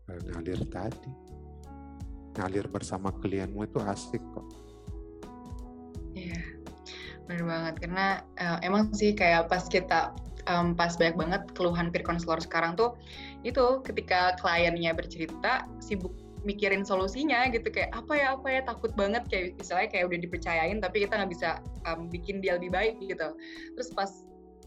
ngalir 0.09 0.61
tadi. 0.71 1.13
Ngalir 2.39 2.67
bersama 2.69 3.13
klienmu 3.21 3.69
itu 3.69 3.79
asik 3.85 4.23
kok. 4.33 4.47
Iya, 6.17 6.41
benar 7.29 7.45
banget. 7.45 7.75
Karena 7.85 8.07
eh, 8.41 8.59
emang 8.65 8.93
sih 8.93 9.13
kayak 9.13 9.49
pas 9.53 9.65
kita 9.69 10.13
em, 10.49 10.75
pas 10.75 10.95
banyak 10.97 11.17
banget 11.19 11.43
keluhan 11.55 11.91
peer 11.93 12.03
counselor 12.03 12.39
sekarang 12.43 12.75
tuh 12.75 12.97
itu 13.47 13.83
ketika 13.87 14.35
kliennya 14.39 14.95
bercerita 14.95 15.67
sibuk 15.79 16.15
mikirin 16.43 16.83
solusinya 16.83 17.47
gitu 17.55 17.71
kayak 17.71 17.95
apa 17.95 18.19
ya 18.19 18.27
apa 18.35 18.49
ya 18.51 18.61
takut 18.67 18.91
banget 18.99 19.23
kayak 19.31 19.55
misalnya 19.63 19.87
kayak 19.95 20.11
udah 20.11 20.19
dipercayain 20.19 20.79
tapi 20.83 21.07
kita 21.07 21.15
nggak 21.23 21.31
bisa 21.31 21.49
em, 21.87 22.11
bikin 22.11 22.43
dia 22.43 22.59
lebih 22.59 22.75
baik 22.75 22.99
gitu. 22.99 23.29
Terus 23.79 23.89
pas 23.95 24.11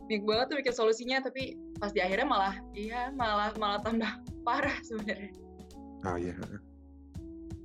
bingung 0.06 0.30
banget 0.30 0.54
tuh 0.54 0.58
bikin 0.62 0.76
solusinya 0.76 1.18
tapi 1.20 1.58
pas 1.82 1.92
di 1.92 2.00
akhirnya 2.00 2.30
malah 2.30 2.56
iya 2.78 3.10
malah 3.12 3.52
malah 3.60 3.80
tambah 3.84 4.12
parah 4.48 4.78
sebenarnya. 4.86 5.34
Oh 6.06 6.22
ya, 6.22 6.38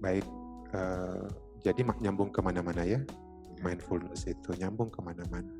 baik. 0.01 0.27
eh, 0.71 1.27
jadi 1.67 1.83
mak- 1.83 1.99
nyambung 1.99 2.31
ke 2.31 2.39
mana-mana 2.39 2.87
ya, 2.87 3.03
mindfulness 3.61 4.25
itu 4.31 4.55
nyambung 4.55 4.89
ke 4.89 5.03
mana-mana. 5.03 5.51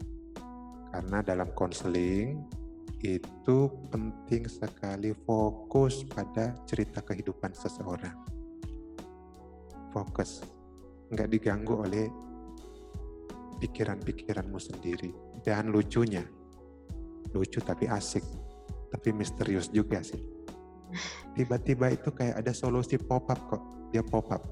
Karena 0.91 1.19
dalam 1.23 1.51
konseling 1.55 2.41
itu 3.01 3.59
penting 3.89 4.45
sekali 4.49 5.17
fokus 5.25 6.05
pada 6.05 6.53
cerita 6.69 7.01
kehidupan 7.01 7.53
seseorang. 7.53 8.17
Fokus, 9.91 10.45
nggak 11.11 11.29
diganggu 11.33 11.75
oleh 11.81 12.07
pikiran-pikiranmu 13.61 14.59
sendiri. 14.61 15.13
Dan 15.41 15.73
lucunya, 15.73 16.25
lucu 17.33 17.61
tapi 17.61 17.89
asik, 17.89 18.25
tapi 18.93 19.09
misterius 19.17 19.73
juga 19.73 20.05
sih. 20.05 20.21
Tiba-tiba 21.37 21.93
itu 21.93 22.13
kayak 22.13 22.45
ada 22.45 22.53
solusi 22.53 23.01
pop 23.01 23.29
up 23.33 23.41
kok, 23.49 23.63
dia 23.91 24.03
pop 24.03 24.27
up. 24.31 24.43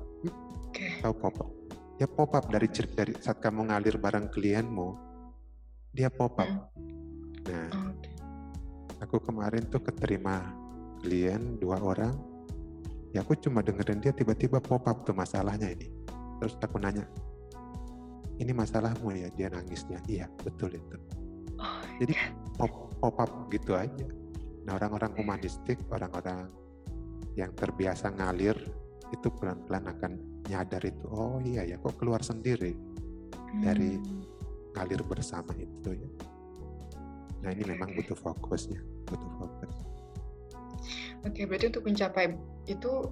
Oke. 0.68 1.02
Tahu 1.02 1.14
pop 1.16 1.36
up? 1.40 1.50
Dia 1.98 2.06
pop 2.06 2.30
up 2.34 2.46
dari 2.50 2.68
cer- 2.70 2.94
dari 2.94 3.14
saat 3.18 3.42
kamu 3.42 3.70
ngalir 3.70 3.98
bareng 3.98 4.30
klienmu, 4.30 4.88
dia 5.90 6.10
pop 6.10 6.38
up. 6.38 6.50
Nah, 7.48 7.68
Oke. 7.90 8.10
aku 9.02 9.16
kemarin 9.22 9.66
tuh 9.66 9.82
keterima 9.82 10.42
klien 10.98 11.58
dua 11.62 11.78
orang 11.78 12.14
ya 13.14 13.24
aku 13.24 13.38
cuma 13.38 13.64
dengerin 13.64 14.02
dia 14.02 14.12
tiba-tiba 14.12 14.60
pop 14.60 14.84
up 14.84 15.06
tuh 15.06 15.16
masalahnya 15.16 15.72
ini 15.72 15.88
terus 16.42 16.58
aku 16.60 16.76
nanya 16.76 17.06
ini 18.38 18.52
masalahmu 18.52 19.10
ya 19.16 19.28
dia 19.34 19.48
nangisnya 19.48 20.02
iya 20.10 20.26
betul 20.42 20.74
itu 20.74 20.98
Oh, 21.58 21.82
jadi 21.98 22.14
pop, 22.54 22.94
pop 23.02 23.18
up 23.18 23.50
gitu 23.50 23.74
aja 23.74 24.06
nah 24.62 24.78
orang-orang 24.78 25.10
humanistik 25.18 25.74
orang-orang 25.90 26.46
yang 27.34 27.50
terbiasa 27.58 28.14
ngalir 28.14 28.54
itu 29.12 29.28
pelan-pelan 29.40 29.84
akan 29.88 30.12
nyadar 30.48 30.82
itu 30.84 31.06
oh 31.08 31.40
iya 31.44 31.64
ya 31.64 31.76
kok 31.80 31.96
keluar 32.00 32.20
sendiri 32.20 32.76
dari 33.64 33.96
Hmm. 33.96 34.20
ngalir 34.76 35.00
bersama 35.08 35.56
itu 35.56 35.96
ya 35.96 36.08
nah 37.40 37.50
ini 37.54 37.64
memang 37.64 37.96
butuh 37.96 38.18
fokusnya 38.18 38.80
butuh 39.08 39.30
fokus 39.40 39.72
Oke, 41.26 41.42
berarti 41.50 41.74
untuk 41.74 41.82
mencapai 41.82 42.38
itu 42.70 43.10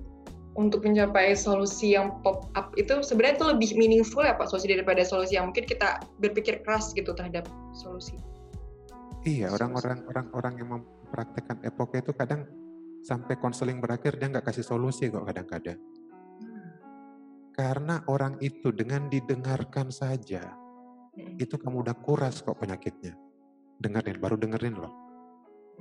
untuk 0.56 0.86
mencapai 0.86 1.36
solusi 1.36 1.98
yang 1.98 2.16
pop 2.24 2.48
up 2.56 2.72
itu 2.80 3.04
sebenarnya 3.04 3.42
itu 3.42 3.46
lebih 3.50 3.70
meaningful 3.76 4.24
ya 4.24 4.32
Pak 4.38 4.48
solusi 4.48 4.72
daripada 4.72 5.04
solusi 5.04 5.36
yang 5.36 5.52
mungkin 5.52 5.68
kita 5.68 6.00
berpikir 6.22 6.64
keras 6.64 6.96
gitu 6.96 7.12
terhadap 7.12 7.44
solusi. 7.76 8.16
Iya, 9.26 9.52
orang-orang 9.52 10.06
orang-orang 10.06 10.54
yang 10.56 10.68
mempraktekkan 10.80 11.60
epoke 11.66 11.98
itu 11.98 12.14
kadang 12.14 12.46
sampai 13.06 13.38
konseling 13.38 13.78
berakhir 13.78 14.18
dia 14.18 14.26
nggak 14.26 14.50
kasih 14.50 14.66
solusi 14.66 15.06
kok 15.06 15.22
kadang-kadang. 15.22 15.78
Karena 17.54 18.02
orang 18.10 18.36
itu 18.42 18.74
dengan 18.74 19.06
didengarkan 19.06 19.94
saja, 19.94 20.66
Hmm. 21.16 21.40
itu 21.40 21.56
kamu 21.56 21.80
udah 21.80 21.96
kuras 21.96 22.44
kok 22.44 22.60
penyakitnya. 22.60 23.16
Dengerin, 23.80 24.20
baru 24.20 24.36
dengerin 24.36 24.76
loh. 24.76 24.92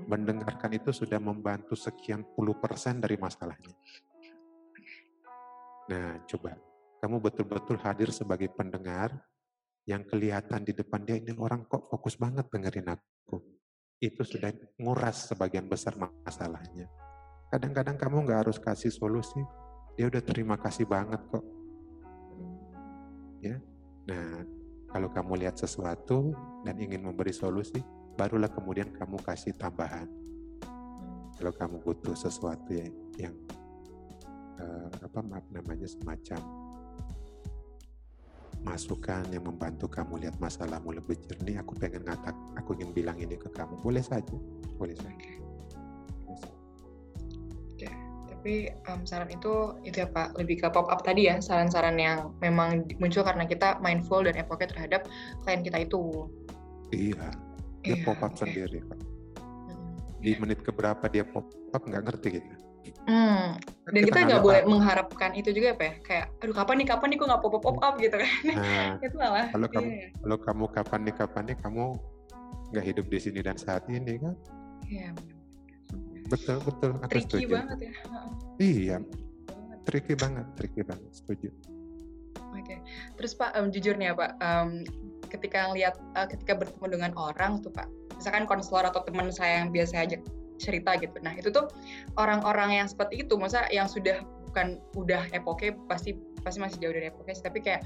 Mendengarkan 0.07 0.71
itu 0.75 0.91
sudah 0.95 1.19
membantu 1.19 1.75
sekian 1.75 2.23
puluh 2.35 2.55
persen 2.55 2.99
dari 2.99 3.19
masalahnya. 3.19 3.71
Nah, 5.91 6.19
coba 6.27 6.55
kamu 7.03 7.19
betul-betul 7.19 7.79
hadir 7.83 8.11
sebagai 8.11 8.51
pendengar 8.51 9.11
yang 9.85 10.03
kelihatan 10.07 10.65
di 10.65 10.73
depan 10.73 11.03
dia 11.03 11.19
ini 11.19 11.31
orang 11.35 11.67
kok 11.67 11.87
fokus 11.87 12.15
banget 12.15 12.47
dengerin 12.51 12.91
aku. 12.91 13.39
Itu 13.99 14.23
sudah 14.27 14.51
nguras 14.79 15.31
sebagian 15.31 15.67
besar 15.67 15.95
masalahnya. 15.95 17.04
Kadang-kadang 17.55 17.95
kamu 17.95 18.27
nggak 18.27 18.39
harus 18.43 18.59
kasih 18.59 18.91
solusi, 18.91 19.39
dia 19.95 20.11
udah 20.11 20.19
terima 20.19 20.59
kasih 20.59 20.83
banget 20.83 21.23
kok. 21.31 21.39
Ya, 23.39 23.55
nah 24.03 24.43
kalau 24.91 25.07
kamu 25.07 25.39
lihat 25.39 25.55
sesuatu 25.55 26.35
dan 26.67 26.75
ingin 26.75 27.07
memberi 27.07 27.31
solusi, 27.31 27.79
barulah 28.19 28.51
kemudian 28.51 28.91
kamu 28.91 29.23
kasih 29.23 29.55
tambahan. 29.55 30.03
Kalau 31.39 31.55
kamu 31.55 31.79
butuh 31.79 32.11
sesuatu 32.11 32.75
yang, 32.75 32.91
yang 33.15 33.35
uh, 34.59 34.91
apa 34.99 35.23
namanya 35.47 35.87
semacam 35.87 36.43
masukan 38.67 39.31
yang 39.31 39.47
membantu 39.47 39.87
kamu 39.87 40.27
lihat 40.27 40.35
masalahmu 40.43 40.91
lebih 40.91 41.23
jernih, 41.23 41.63
aku 41.63 41.71
pengen 41.79 42.03
ngatak, 42.03 42.35
aku 42.59 42.75
ingin 42.75 42.91
bilang 42.91 43.15
ini 43.15 43.39
ke 43.39 43.47
kamu, 43.47 43.79
boleh 43.79 44.03
saja, 44.03 44.35
boleh 44.75 44.99
saja. 44.99 45.44
Tapi 48.45 48.69
um, 48.93 49.01
saran 49.09 49.25
itu 49.33 49.73
itu 49.89 50.05
ya 50.05 50.07
Pak, 50.13 50.37
lebih 50.37 50.61
ke 50.61 50.69
pop 50.69 50.85
up 50.85 51.01
tadi 51.01 51.25
ya, 51.25 51.41
saran-saran 51.41 51.97
yang 51.97 52.29
memang 52.45 52.85
muncul 53.01 53.25
karena 53.25 53.41
kita 53.49 53.81
mindful 53.81 54.21
dan 54.21 54.37
evoke 54.37 54.61
terhadap 54.69 55.09
klien 55.41 55.65
kita 55.65 55.81
itu. 55.81 56.29
Iya, 56.93 57.33
dia 57.81 57.97
iya, 57.97 58.05
pop 58.05 58.21
up 58.21 58.37
okay. 58.37 58.45
sendiri 58.45 58.85
Pak. 58.85 59.01
Hmm. 59.41 59.97
Di 60.21 60.37
menit 60.37 60.61
keberapa 60.61 61.09
dia 61.09 61.25
pop 61.25 61.49
up 61.73 61.89
nggak 61.89 62.05
ngerti 62.05 62.37
gitu. 62.37 62.53
Hmm. 63.09 63.57
Dan 63.89 64.13
kita 64.13 64.29
nggak 64.29 64.45
boleh 64.45 64.61
mengharapkan 64.69 65.33
itu 65.33 65.49
juga 65.49 65.73
ya, 65.81 65.97
kayak, 66.05 66.29
aduh 66.45 66.53
kapan 66.53 66.85
nih 66.85 66.87
kapan 66.93 67.07
nih 67.09 67.17
kok 67.17 67.25
nggak 67.33 67.41
pop 67.41 67.57
pop 67.57 67.77
up 67.81 67.97
gitu 67.97 68.13
kan? 68.13 68.29
Nah, 68.45 68.89
itu 69.09 69.15
malah. 69.17 69.49
Kalau 69.49 69.67
kamu 69.73 69.89
iya. 69.89 70.07
kalau 70.21 70.37
kamu 70.37 70.65
kapan 70.69 70.99
nih 71.01 71.15
kapan 71.17 71.43
nih 71.49 71.57
kamu 71.65 71.85
nggak 72.77 72.85
hidup 72.93 73.05
di 73.09 73.17
sini 73.17 73.41
dan 73.41 73.57
saat 73.57 73.89
ini 73.89 74.21
kan? 74.21 74.37
Iya. 74.85 75.17
Betul 76.25 76.57
betul. 76.65 76.91
Aku 77.01 77.11
tricky 77.11 77.45
setuju. 77.45 77.53
banget 77.53 77.77
ya. 77.79 77.93
Iya. 78.57 78.97
Tricky 79.85 80.13
banget, 80.17 80.45
tricky 80.57 80.81
banget. 80.81 81.11
Setuju. 81.13 81.49
Oke. 82.55 82.63
Okay. 82.65 82.79
Terus 83.19 83.37
Pak, 83.37 83.53
um, 83.53 83.69
jujur 83.69 83.93
nih 83.99 84.09
ya 84.09 84.13
Pak, 84.17 84.31
um, 84.41 84.81
ketika 85.29 85.69
lihat 85.75 85.95
uh, 86.17 86.25
ketika 86.25 86.57
bertemu 86.57 86.85
dengan 86.89 87.11
orang 87.13 87.61
tuh 87.61 87.69
Pak, 87.69 87.85
misalkan 88.17 88.49
konselor 88.49 88.87
atau 88.87 89.03
teman 89.05 89.29
saya 89.29 89.61
yang 89.61 89.69
biasa 89.69 90.07
ajak 90.07 90.21
cerita 90.57 90.95
gitu. 90.97 91.19
Nah 91.21 91.35
itu 91.35 91.51
tuh 91.51 91.67
orang-orang 92.15 92.79
yang 92.81 92.87
seperti 92.87 93.27
itu, 93.27 93.35
masa 93.35 93.67
yang 93.69 93.85
sudah 93.91 94.23
bukan 94.49 94.79
udah 94.95 95.27
epoke 95.35 95.75
pasti 95.91 96.15
pasti 96.41 96.63
masih 96.63 96.79
jauh 96.79 96.95
dari 96.95 97.11
epoke, 97.11 97.35
tapi 97.35 97.59
kayak 97.59 97.83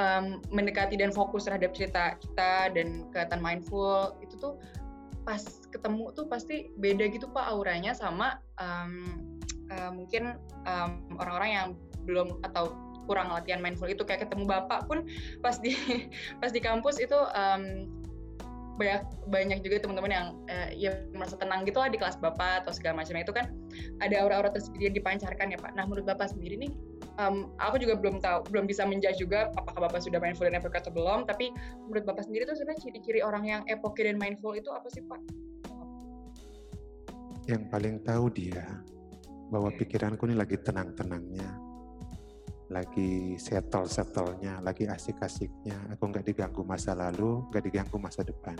um, 0.00 0.42
mendekati 0.50 0.98
dan 0.98 1.14
fokus 1.14 1.46
terhadap 1.46 1.70
cerita 1.70 2.18
kita 2.18 2.74
dan 2.74 3.06
kelihatan 3.14 3.38
mindful 3.38 4.18
itu 4.18 4.34
tuh 4.42 4.58
pas 5.24 5.42
ketemu 5.70 6.10
tuh 6.16 6.26
pasti 6.26 6.72
beda 6.80 7.08
gitu 7.12 7.28
pak 7.30 7.44
auranya 7.48 7.92
sama 7.92 8.40
um, 8.56 9.38
uh, 9.70 9.90
mungkin 9.92 10.36
orang 10.64 11.06
orang-orang 11.20 11.50
yang 11.50 11.68
belum 12.08 12.40
atau 12.42 12.72
kurang 13.04 13.32
latihan 13.34 13.58
mindful 13.58 13.90
itu 13.90 14.06
kayak 14.06 14.28
ketemu 14.28 14.46
bapak 14.46 14.86
pun 14.86 15.02
pas 15.42 15.58
di 15.58 15.74
pas 16.40 16.54
di 16.54 16.60
kampus 16.62 17.02
itu 17.02 17.16
um, 17.16 17.90
banyak 18.80 19.04
banyak 19.28 19.58
juga 19.60 19.76
teman-teman 19.84 20.12
yang 20.12 20.26
uh, 20.48 20.68
ya 20.72 20.96
merasa 21.12 21.36
tenang 21.36 21.68
gitu 21.68 21.76
lah 21.76 21.92
di 21.92 22.00
kelas 22.00 22.16
bapak 22.16 22.64
atau 22.64 22.72
segala 22.72 23.04
macamnya 23.04 23.28
itu 23.28 23.34
kan 23.36 23.52
ada 24.00 24.24
aura-aura 24.24 24.48
tersendiri 24.56 24.88
yang 24.88 24.96
dipancarkan 24.96 25.52
ya 25.52 25.58
pak. 25.60 25.76
Nah 25.76 25.84
menurut 25.84 26.08
bapak 26.08 26.32
sendiri 26.32 26.56
nih, 26.56 26.72
um, 27.20 27.52
aku 27.60 27.76
juga 27.76 27.94
belum 28.00 28.18
tahu, 28.24 28.48
belum 28.48 28.64
bisa 28.64 28.88
menjudge 28.88 29.20
juga 29.20 29.52
apakah 29.52 29.88
bapak 29.88 30.00
sudah 30.00 30.16
mindful 30.16 30.48
dan 30.48 30.56
epoke 30.56 30.80
atau 30.80 30.92
belum. 30.92 31.28
Tapi 31.28 31.52
menurut 31.88 32.04
bapak 32.08 32.24
sendiri 32.24 32.48
itu 32.48 32.56
sebenarnya 32.56 32.80
ciri-ciri 32.80 33.20
orang 33.20 33.44
yang 33.44 33.62
epoke 33.68 34.00
dan 34.00 34.16
mindful 34.16 34.56
itu 34.56 34.72
apa 34.72 34.88
sih 34.88 35.04
pak? 35.04 35.20
Yang 37.44 37.62
paling 37.68 37.96
tahu 38.06 38.24
dia 38.32 38.64
bahwa 39.50 39.68
pikiranku 39.74 40.30
ini 40.30 40.38
lagi 40.38 40.56
tenang-tenangnya, 40.62 41.50
lagi 42.70 43.34
settle-settlenya, 43.36 44.62
lagi 44.62 44.86
asik-asiknya. 44.86 45.90
Aku 45.98 46.08
nggak 46.08 46.24
diganggu 46.24 46.62
masa 46.62 46.94
lalu, 46.94 47.42
nggak 47.50 47.64
diganggu 47.66 47.98
masa 47.98 48.22
depan. 48.22 48.56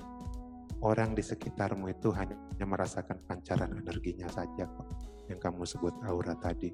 Orang 0.81 1.13
di 1.13 1.21
sekitarmu 1.21 1.93
itu 1.93 2.09
hanya 2.17 2.65
merasakan 2.65 3.21
pancaran 3.29 3.69
energinya 3.85 4.27
saja 4.33 4.65
kok, 4.65 4.89
yang 5.29 5.37
kamu 5.37 5.69
sebut 5.69 5.93
aura 6.09 6.33
tadi. 6.41 6.73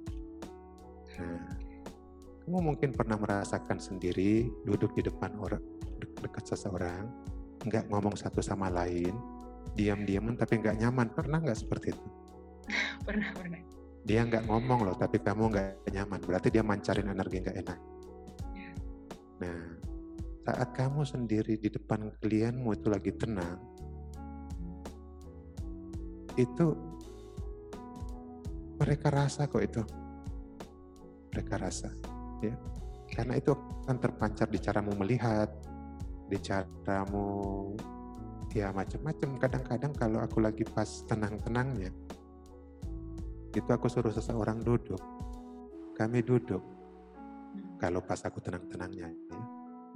Nah, 1.19 1.66
kamu 2.47 2.59
mungkin 2.63 2.95
pernah 2.95 3.19
merasakan 3.19 3.83
sendiri 3.83 4.47
duduk 4.63 4.95
di 4.95 5.03
depan 5.03 5.35
orang 5.43 5.63
dekat 6.23 6.55
seseorang, 6.55 7.11
nggak 7.67 7.91
ngomong 7.91 8.15
satu 8.15 8.39
sama 8.39 8.71
lain, 8.71 9.13
diam-diaman 9.75 10.39
tapi 10.39 10.63
nggak 10.63 10.79
nyaman. 10.79 11.11
Pernah 11.11 11.43
nggak 11.43 11.59
seperti 11.59 11.91
itu? 11.91 12.07
pernah, 13.07 13.35
pernah 13.35 13.59
dia 14.07 14.23
nggak 14.23 14.47
ngomong 14.47 14.87
loh 14.87 14.95
tapi 14.95 15.19
kamu 15.19 15.51
nggak 15.51 15.91
nyaman 15.91 16.23
berarti 16.23 16.49
dia 16.55 16.63
mancarin 16.63 17.11
energi 17.11 17.43
nggak 17.43 17.59
enak 17.59 17.79
ya. 18.55 18.71
nah 19.43 19.61
saat 20.47 20.71
kamu 20.79 21.03
sendiri 21.03 21.59
di 21.59 21.67
depan 21.67 22.15
klienmu 22.23 22.71
itu 22.71 22.87
lagi 22.87 23.11
tenang 23.19 23.59
itu 26.39 26.67
mereka 28.79 29.11
rasa 29.11 29.51
kok 29.51 29.65
itu 29.67 29.83
mereka 31.35 31.59
rasa 31.59 31.91
ya 32.43 32.55
karena 33.13 33.39
itu 33.39 33.55
akan 33.87 33.97
terpancar 34.03 34.51
di 34.51 34.59
caramu 34.59 34.93
melihat 34.99 35.49
di 36.27 36.39
caramu 36.43 37.73
ya 38.51 38.73
macam-macam 38.73 39.39
kadang-kadang 39.39 39.93
kalau 39.95 40.19
aku 40.25 40.43
lagi 40.43 40.65
pas 40.67 41.05
tenang-tenangnya 41.07 41.95
itu 43.57 43.73
aku 43.73 43.89
suruh 43.89 44.13
seseorang 44.13 44.61
duduk. 44.61 45.01
Kami 45.97 46.21
duduk. 46.21 46.61
Hmm. 46.61 47.81
Kalau 47.81 48.05
pas 48.05 48.21
aku 48.21 48.37
tenang-tenangnya, 48.45 49.09
ya, 49.09 49.41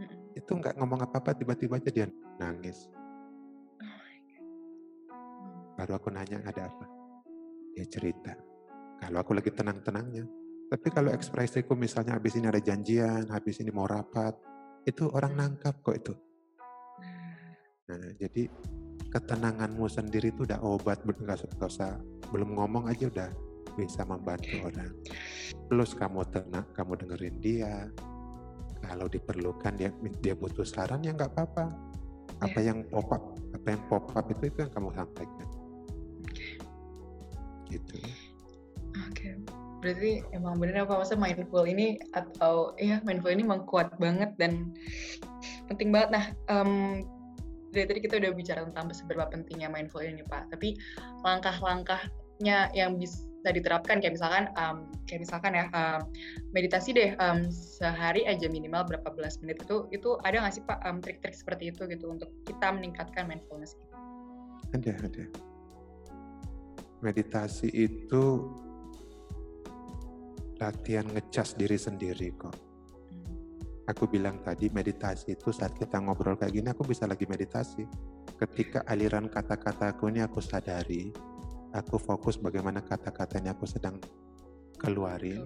hmm. 0.00 0.40
itu 0.40 0.48
nggak 0.48 0.81
ngomong 0.81 1.05
apa-apa, 1.05 1.37
tiba-tiba 1.37 1.76
aja 1.76 1.92
dia 1.92 2.09
nangis. 2.40 2.88
Oh 2.88 3.85
hmm. 3.85 5.76
Baru 5.76 5.92
aku 6.00 6.09
nanya 6.09 6.40
ada 6.48 6.72
apa? 6.72 6.88
Dia 7.76 7.85
cerita. 7.85 8.33
Kalau 8.96 9.20
aku 9.20 9.37
lagi 9.37 9.53
tenang-tenangnya. 9.53 10.24
Tapi 10.70 10.87
kalau 10.94 11.11
ekspresiku 11.11 11.74
misalnya 11.74 12.14
habis 12.14 12.38
ini 12.38 12.46
ada 12.46 12.62
janjian, 12.62 13.26
habis 13.26 13.59
ini 13.59 13.74
mau 13.74 13.90
rapat, 13.90 14.38
itu 14.87 15.11
orang 15.11 15.35
nangkap 15.35 15.83
kok 15.83 15.96
itu. 15.98 16.14
Nah, 17.90 18.14
jadi 18.14 18.46
ketenanganmu 19.11 19.90
sendiri 19.90 20.30
itu 20.30 20.46
udah 20.46 20.62
obat, 20.62 21.02
nggak 21.02 21.59
usah 21.59 21.98
belum 22.30 22.54
ngomong 22.54 22.87
aja 22.87 23.11
udah 23.11 23.30
bisa 23.74 24.06
membantu 24.06 24.62
orang. 24.62 24.94
Plus 25.66 25.90
kamu 25.98 26.22
tenang, 26.30 26.66
kamu 26.70 26.92
dengerin 27.02 27.37
dia. 27.42 27.90
Kalau 28.80 29.11
diperlukan 29.11 29.74
dia 29.74 29.90
dia 30.22 30.35
butuh 30.38 30.64
saran 30.64 31.02
ya 31.02 31.11
nggak 31.18 31.35
apa-apa. 31.35 31.66
Apa 32.40 32.59
yeah. 32.62 32.72
yang 32.72 32.87
pop 32.87 33.11
up, 33.11 33.37
apa 33.59 33.66
yang 33.74 33.83
pop 33.90 34.06
up 34.14 34.26
itu 34.30 34.48
itu 34.48 34.59
yang 34.62 34.72
kamu 34.72 34.90
sampaikan. 34.94 35.48
Gitu. 37.66 37.98
Berarti 39.81 40.21
emang 40.37 40.61
benar 40.61 40.85
apa 40.85 41.01
masa 41.01 41.16
mindful 41.16 41.64
ini 41.64 41.97
atau 42.12 42.77
ya 42.77 43.01
mindful 43.03 43.33
ini 43.33 43.43
memang 43.45 43.64
kuat 43.64 43.97
banget 43.97 44.33
dan 44.37 44.77
penting 45.73 45.88
banget. 45.88 46.11
Nah, 46.12 46.25
um, 46.53 47.01
dari 47.73 47.87
tadi 47.88 48.01
kita 48.05 48.21
udah 48.21 48.31
bicara 48.37 48.61
tentang 48.66 48.93
seberapa 48.93 49.25
pentingnya 49.31 49.73
mindful 49.73 50.05
ini 50.05 50.21
Pak. 50.27 50.53
Tapi 50.53 50.77
langkah-langkahnya 51.25 52.69
yang 52.77 53.01
bisa 53.01 53.25
diterapkan 53.49 54.05
kayak 54.05 54.21
misalkan 54.21 54.53
um, 54.61 54.85
kayak 55.09 55.25
misalkan 55.25 55.57
ya 55.57 55.64
um, 55.73 56.05
meditasi 56.53 56.93
deh 56.93 57.16
um, 57.16 57.49
sehari 57.49 58.29
aja 58.29 58.45
minimal 58.53 58.85
berapa 58.85 59.09
belas 59.16 59.40
menit 59.40 59.64
itu 59.64 59.88
itu 59.97 60.21
ada 60.29 60.45
nggak 60.45 60.61
sih 60.61 60.64
pak 60.69 60.77
um, 60.85 61.01
trik-trik 61.01 61.33
seperti 61.33 61.73
itu 61.73 61.88
gitu 61.88 62.12
untuk 62.12 62.29
kita 62.45 62.69
meningkatkan 62.69 63.25
mindfulness? 63.25 63.81
Ada 64.77 64.93
ada. 65.01 65.25
Meditasi 67.01 67.73
itu 67.73 68.53
latihan 70.61 71.09
ngecas 71.09 71.57
diri 71.57 71.81
sendiri 71.81 72.31
kok. 72.37 72.53
Hmm. 72.53 73.88
Aku 73.88 74.07
bilang 74.07 74.44
tadi 74.44 74.68
meditasi 74.68 75.35
itu 75.35 75.51
saat 75.51 75.75
kita 75.75 75.99
ngobrol 75.99 76.37
kayak 76.37 76.53
gini 76.53 76.68
aku 76.70 76.85
bisa 76.85 77.09
lagi 77.09 77.25
meditasi. 77.25 77.88
Ketika 78.37 78.85
aliran 78.85 79.33
kata-kataku 79.33 80.12
ini 80.12 80.20
aku 80.20 80.44
sadari, 80.44 81.11
aku 81.73 81.96
fokus 81.96 82.37
bagaimana 82.37 82.85
kata-katanya 82.85 83.57
aku 83.57 83.64
sedang 83.64 83.96
keluarin 84.81 85.44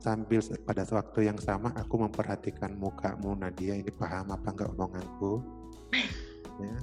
sambil 0.00 0.40
pada 0.64 0.84
waktu 0.88 1.28
yang 1.28 1.36
sama 1.36 1.76
aku 1.76 2.00
memperhatikan 2.00 2.72
mukamu 2.80 3.36
Nadia 3.36 3.76
ini 3.76 3.92
paham 3.92 4.32
apa 4.32 4.48
enggak 4.48 4.72
omonganku 4.72 5.44
Ya. 6.60 6.76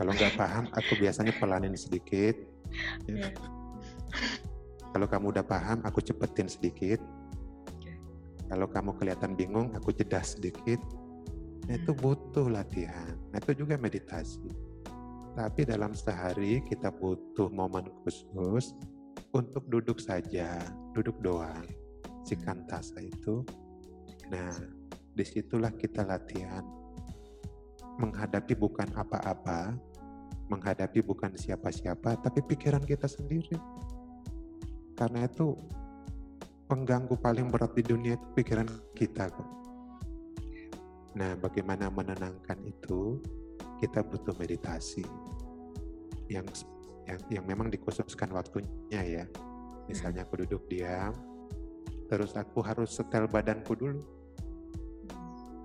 Kalau 0.00 0.12
nggak 0.16 0.34
paham, 0.36 0.64
aku 0.72 0.92
biasanya 0.96 1.32
pelanin 1.36 1.76
sedikit. 1.76 2.36
Ya. 3.04 3.28
Kalau 4.90 5.06
kamu 5.06 5.26
udah 5.38 5.44
paham, 5.46 5.78
aku 5.86 6.02
cepetin 6.02 6.50
sedikit. 6.50 6.98
Kalau 8.50 8.66
kamu 8.66 8.98
kelihatan 8.98 9.38
bingung, 9.38 9.70
aku 9.78 9.94
jeda 9.94 10.18
sedikit. 10.26 10.82
Nah, 11.70 11.78
itu 11.78 11.94
hmm. 11.94 12.02
butuh 12.02 12.50
latihan. 12.50 13.14
Nah, 13.30 13.38
itu 13.38 13.62
juga 13.62 13.78
meditasi. 13.78 14.42
Tapi 15.38 15.62
dalam 15.62 15.94
sehari 15.94 16.58
kita 16.66 16.90
butuh 16.90 17.46
momen 17.54 17.86
khusus 18.02 18.74
untuk 19.30 19.62
duduk 19.70 20.02
saja, 20.02 20.58
duduk 20.90 21.14
doang. 21.22 21.62
Si 22.26 22.34
kantasa 22.34 22.98
itu. 22.98 23.46
Nah, 24.34 24.50
di 25.14 25.22
situlah 25.22 25.70
kita 25.70 26.02
latihan 26.02 26.66
menghadapi 28.02 28.58
bukan 28.58 28.90
apa-apa, 28.96 29.76
menghadapi 30.50 31.04
bukan 31.06 31.36
siapa-siapa, 31.38 32.18
tapi 32.18 32.42
pikiran 32.42 32.82
kita 32.82 33.06
sendiri. 33.06 33.54
Karena 35.00 35.24
itu 35.24 35.56
pengganggu 36.68 37.16
paling 37.16 37.48
berat 37.48 37.72
di 37.72 37.80
dunia 37.80 38.20
itu 38.20 38.26
pikiran 38.36 38.68
kita 38.92 39.32
kok. 39.32 39.48
Nah, 41.16 41.32
bagaimana 41.40 41.88
menenangkan 41.88 42.60
itu? 42.68 43.16
Kita 43.80 44.04
butuh 44.04 44.36
meditasi 44.36 45.00
yang 46.28 46.44
yang, 47.08 47.18
yang 47.32 47.44
memang 47.48 47.72
dikhususkan 47.72 48.28
waktunya 48.36 49.00
ya. 49.00 49.24
Misalnya 49.88 50.28
aku 50.28 50.44
duduk 50.44 50.68
diam, 50.68 51.16
terus 52.12 52.36
aku 52.36 52.60
harus 52.60 52.92
setel 52.92 53.24
badanku 53.24 53.72
dulu 53.72 54.04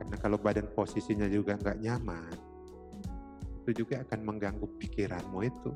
karena 0.06 0.22
kalau 0.22 0.38
badan 0.38 0.70
posisinya 0.70 1.26
juga 1.26 1.58
nggak 1.58 1.82
nyaman, 1.82 2.30
itu 3.66 3.82
juga 3.82 4.06
akan 4.06 4.20
mengganggu 4.22 4.68
pikiranmu 4.78 5.40
itu. 5.42 5.74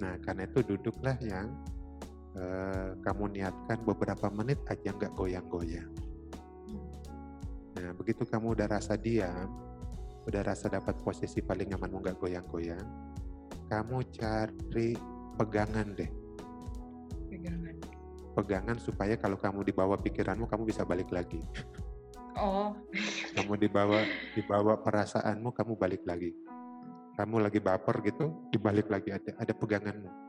Nah, 0.00 0.16
karena 0.24 0.48
itu 0.48 0.64
duduklah 0.64 1.20
yang 1.20 1.52
eh, 2.36 2.90
kamu 3.00 3.24
niatkan 3.32 3.82
beberapa 3.82 4.28
menit 4.28 4.60
aja 4.68 4.92
nggak 4.92 5.12
goyang-goyang. 5.16 5.90
Nah, 7.76 7.92
begitu 7.92 8.24
kamu 8.24 8.56
udah 8.56 8.68
rasa 8.72 8.96
diam, 8.96 9.52
udah 10.24 10.42
rasa 10.44 10.72
dapat 10.72 10.96
posisi 11.04 11.44
paling 11.44 11.72
nyaman 11.72 12.00
nggak 12.00 12.16
goyang-goyang, 12.20 12.86
kamu 13.68 14.00
cari 14.16 14.96
pegangan 15.36 15.92
deh. 15.92 16.10
Pegangan. 17.28 17.74
Pegangan 18.36 18.76
supaya 18.80 19.16
kalau 19.16 19.40
kamu 19.40 19.64
dibawa 19.64 19.96
pikiranmu, 20.00 20.48
kamu 20.48 20.68
bisa 20.68 20.84
balik 20.84 21.08
lagi. 21.12 21.40
Oh. 22.36 22.76
kamu 23.32 23.56
dibawa 23.56 24.04
dibawa 24.36 24.76
perasaanmu, 24.84 25.56
kamu 25.56 25.72
balik 25.80 26.04
lagi. 26.04 26.36
Kamu 27.16 27.40
lagi 27.40 27.64
baper 27.64 28.04
gitu, 28.04 28.48
dibalik 28.52 28.92
lagi 28.92 29.08
ada 29.08 29.32
ada 29.40 29.52
peganganmu. 29.56 30.25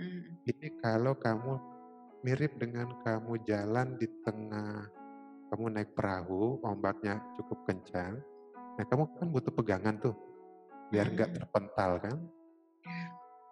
Mm. 0.00 0.20
Ini 0.48 0.68
kalau 0.80 1.12
kamu 1.12 1.52
mirip 2.24 2.56
dengan 2.56 2.88
kamu 3.04 3.44
jalan 3.44 4.00
di 4.00 4.08
tengah, 4.24 4.88
kamu 5.52 5.64
naik 5.76 5.92
perahu, 5.92 6.56
ombaknya 6.64 7.20
cukup 7.36 7.68
kencang. 7.68 8.16
Nah, 8.80 8.84
kamu 8.88 9.04
kan 9.20 9.28
butuh 9.28 9.52
pegangan 9.52 10.00
tuh, 10.00 10.16
biar 10.88 11.12
nggak 11.12 11.30
mm. 11.30 11.36
terpental 11.36 12.00
kan. 12.00 12.16
Ya. 12.80 13.04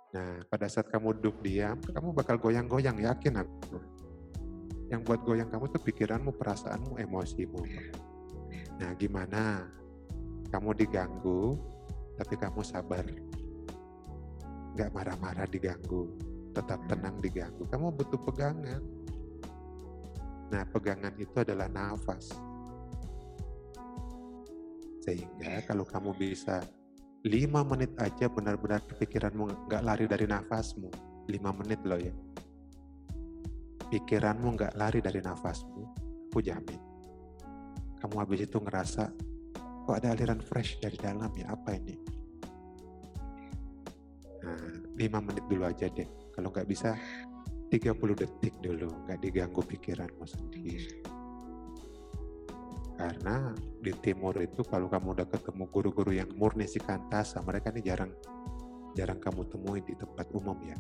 Nah, 0.08 0.32
pada 0.48 0.72
saat 0.72 0.88
kamu 0.88 1.20
duduk 1.20 1.44
diam, 1.44 1.76
kamu 1.84 2.16
bakal 2.16 2.40
goyang-goyang, 2.40 2.96
yakin 2.96 3.44
aku 3.44 3.76
yang 4.88 5.04
buat 5.04 5.20
goyang 5.20 5.52
kamu 5.52 5.68
tuh 5.68 5.82
pikiranmu, 5.84 6.32
perasaanmu, 6.32 6.96
emosimu. 6.96 7.60
Nah, 8.80 8.96
gimana? 8.96 9.68
Kamu 10.48 10.72
diganggu, 10.72 11.60
tapi 12.16 12.40
kamu 12.40 12.64
sabar. 12.64 13.04
Gak 14.72 14.88
marah-marah 14.96 15.44
diganggu, 15.44 16.08
tetap 16.58 16.82
tenang 16.90 17.22
diganggu. 17.22 17.62
Kamu 17.70 17.94
butuh 17.94 18.18
pegangan. 18.26 18.82
Nah, 20.50 20.64
pegangan 20.74 21.14
itu 21.14 21.36
adalah 21.38 21.70
nafas. 21.70 22.34
Sehingga 25.06 25.62
kalau 25.70 25.86
kamu 25.86 26.18
bisa 26.18 26.60
lima 27.22 27.62
menit 27.62 27.94
aja 28.02 28.26
benar-benar 28.26 28.82
pikiranmu 28.98 29.70
nggak 29.70 29.82
lari 29.86 30.10
dari 30.10 30.26
nafasmu. 30.26 30.90
Lima 31.30 31.54
menit 31.54 31.80
loh 31.86 32.00
ya 32.00 32.14
pikiranmu 33.88 34.48
nggak 34.56 34.76
lari 34.76 35.00
dari 35.00 35.20
nafasmu, 35.24 35.82
aku 36.28 36.38
jamin. 36.44 36.80
Kamu 37.98 38.14
habis 38.20 38.46
itu 38.46 38.60
ngerasa, 38.60 39.10
kok 39.88 39.96
ada 39.96 40.14
aliran 40.14 40.38
fresh 40.38 40.78
dari 40.78 40.94
dalam 41.00 41.32
ya, 41.34 41.50
apa 41.50 41.74
ini? 41.74 41.96
Nah, 44.44 44.94
5 44.94 45.26
menit 45.26 45.44
dulu 45.50 45.64
aja 45.66 45.88
deh. 45.90 46.06
Kalau 46.38 46.54
nggak 46.54 46.68
bisa, 46.70 46.94
30 47.74 47.98
detik 48.14 48.54
dulu, 48.62 48.86
nggak 49.10 49.18
diganggu 49.18 49.58
pikiranmu 49.58 50.22
sendiri. 50.22 51.02
Karena 52.94 53.50
di 53.82 53.90
timur 53.98 54.38
itu 54.38 54.62
kalau 54.62 54.86
kamu 54.86 55.18
udah 55.18 55.26
ketemu 55.26 55.64
guru-guru 55.70 56.14
yang 56.14 56.30
murni 56.38 56.70
si 56.70 56.78
kantasa, 56.78 57.42
mereka 57.42 57.74
ini 57.74 57.82
jarang 57.82 58.14
jarang 58.94 59.18
kamu 59.18 59.42
temui 59.50 59.82
di 59.82 59.98
tempat 59.98 60.30
umum 60.30 60.58
ya. 60.62 60.78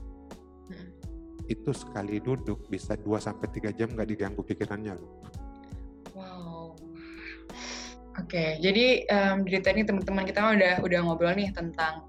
Hmm 0.70 1.08
itu 1.48 1.72
sekali 1.72 2.20
duduk 2.20 2.68
bisa 2.68 2.94
2 2.94 3.16
sampai 3.18 3.48
3 3.48 3.72
jam 3.72 3.88
nggak 3.90 4.08
diganggu 4.08 4.44
pikirannya 4.44 4.94
Wow. 6.12 6.74
Oke, 8.18 8.34
okay, 8.34 8.50
jadi 8.58 9.06
um, 9.06 9.46
di 9.46 9.62
tadi 9.62 9.86
teman-teman 9.86 10.26
kita 10.26 10.42
udah 10.42 10.74
udah 10.82 10.98
ngobrol 11.06 11.30
nih 11.38 11.54
tentang 11.54 12.07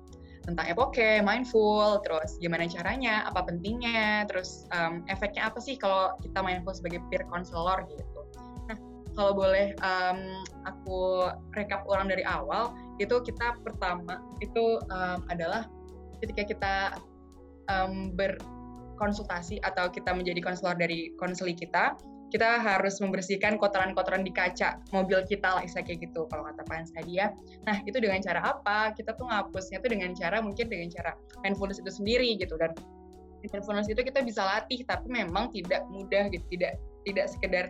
tentang 0.49 0.65
epoke, 0.65 1.21
mindful, 1.21 2.01
terus 2.01 2.41
gimana 2.41 2.65
caranya, 2.65 3.29
apa 3.29 3.45
pentingnya, 3.45 4.25
terus 4.25 4.65
um, 4.73 5.05
efeknya 5.05 5.45
apa 5.45 5.61
sih 5.61 5.77
kalau 5.77 6.17
kita 6.25 6.41
mindful 6.41 6.73
sebagai 6.73 7.05
peer 7.13 7.21
counselor 7.29 7.85
gitu. 7.85 8.19
Nah, 8.65 8.77
kalau 9.13 9.37
boleh 9.37 9.77
um, 9.85 10.41
aku 10.65 11.29
rekap 11.53 11.85
ulang 11.85 12.09
dari 12.09 12.25
awal, 12.25 12.73
itu 12.97 13.13
kita 13.21 13.61
pertama 13.61 14.17
itu 14.41 14.81
um, 14.89 15.21
adalah 15.29 15.69
ketika 16.17 16.43
kita 16.49 16.75
um, 17.69 18.09
ber 18.17 18.35
konsultasi 18.99 19.63
atau 19.63 19.87
kita 19.87 20.11
menjadi 20.11 20.43
konselor 20.43 20.75
dari 20.75 21.15
konseli 21.15 21.55
kita, 21.55 21.95
kita 22.29 22.61
harus 22.61 23.01
membersihkan 23.01 23.57
kotoran-kotoran 23.57 24.21
di 24.21 24.29
kaca 24.29 24.77
mobil 24.93 25.21
kita 25.25 25.57
lah 25.57 25.63
kayak 25.65 25.99
gitu 25.99 26.29
kalau 26.29 26.45
kata 26.45 26.61
Pak 26.65 26.75
Hans 26.77 26.91
tadi 26.93 27.17
ya. 27.17 27.33
Nah 27.65 27.81
itu 27.83 27.97
dengan 27.97 28.21
cara 28.21 28.53
apa? 28.53 28.93
Kita 28.93 29.17
tuh 29.17 29.25
ngapusnya 29.27 29.81
tuh 29.81 29.89
dengan 29.89 30.13
cara 30.13 30.37
mungkin 30.39 30.69
dengan 30.69 30.93
cara 30.93 31.17
mindfulness 31.41 31.81
itu 31.81 31.89
sendiri 31.89 32.37
gitu 32.37 32.53
dan 32.61 32.77
mindfulness 33.41 33.89
itu 33.89 34.01
kita 34.05 34.21
bisa 34.21 34.45
latih 34.45 34.85
tapi 34.85 35.07
memang 35.09 35.49
tidak 35.49 35.87
mudah 35.89 36.29
gitu 36.29 36.45
tidak 36.53 36.77
tidak 37.07 37.25
sekedar 37.31 37.65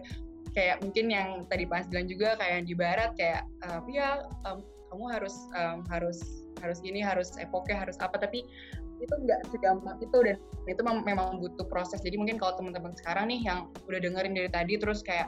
kayak 0.52 0.82
mungkin 0.82 1.08
yang 1.14 1.28
tadi 1.48 1.64
Pak 1.64 1.76
Hans 1.86 1.88
bilang 1.94 2.08
juga 2.10 2.36
kayak 2.42 2.66
di 2.66 2.74
barat 2.74 3.12
kayak 3.16 3.46
um, 3.70 3.86
ya 3.88 4.26
um, 4.50 4.66
kamu 4.90 5.06
harus 5.14 5.36
um, 5.54 5.86
harus 5.88 6.20
harus 6.60 6.80
ini 6.82 7.00
harus 7.00 7.38
epoke 7.38 7.70
harus 7.70 7.96
apa 8.02 8.18
tapi 8.18 8.44
itu 9.00 9.16
nggak 9.16 9.48
segampang 9.52 9.98
itu 10.04 10.18
dan 10.22 10.38
itu 10.68 10.82
memang 10.84 11.40
butuh 11.40 11.66
proses. 11.68 12.04
Jadi 12.04 12.20
mungkin 12.20 12.38
kalau 12.38 12.60
teman-teman 12.60 12.94
sekarang 13.00 13.32
nih 13.32 13.42
yang 13.44 13.72
udah 13.88 14.00
dengerin 14.00 14.36
dari 14.36 14.50
tadi 14.52 14.74
terus 14.78 15.00
kayak 15.02 15.28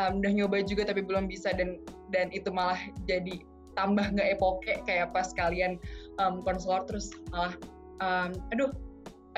um, 0.00 0.20
udah 0.20 0.32
nyoba 0.32 0.64
juga 0.64 0.88
tapi 0.88 1.04
belum 1.04 1.28
bisa 1.28 1.52
dan 1.54 1.80
dan 2.10 2.32
itu 2.34 2.50
malah 2.50 2.78
jadi 3.06 3.42
tambah 3.78 4.02
nggak 4.16 4.28
epoke 4.34 4.74
kayak 4.84 5.14
pas 5.14 5.30
kalian 5.36 5.78
um, 6.18 6.42
konselor 6.42 6.82
terus 6.84 7.14
malah 7.30 7.54
um, 8.02 8.34
aduh 8.50 8.70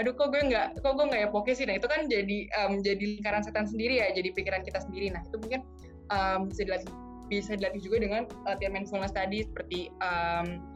aduh 0.00 0.16
kok 0.16 0.32
gue 0.32 0.40
nggak 0.40 0.80
kok 0.80 0.92
gue 0.96 1.06
nggak 1.06 1.22
epoke 1.28 1.52
sih. 1.52 1.68
Nah 1.68 1.76
itu 1.76 1.86
kan 1.86 2.08
jadi 2.08 2.48
um, 2.64 2.80
jadi 2.80 3.20
lingkaran 3.20 3.44
setan 3.44 3.68
sendiri 3.68 4.00
ya 4.00 4.08
jadi 4.16 4.32
pikiran 4.32 4.64
kita 4.64 4.80
sendiri. 4.80 5.12
Nah 5.12 5.20
itu 5.28 5.36
mungkin 5.36 5.60
um, 6.08 6.48
bisa 6.48 6.64
dilatih 6.64 6.90
bisa 7.28 7.56
dilatih 7.56 7.80
juga 7.80 7.96
dengan 8.04 8.22
latihan 8.44 8.72
mindfulness 8.76 9.12
tadi 9.12 9.44
seperti 9.44 9.88
um, 10.00 10.71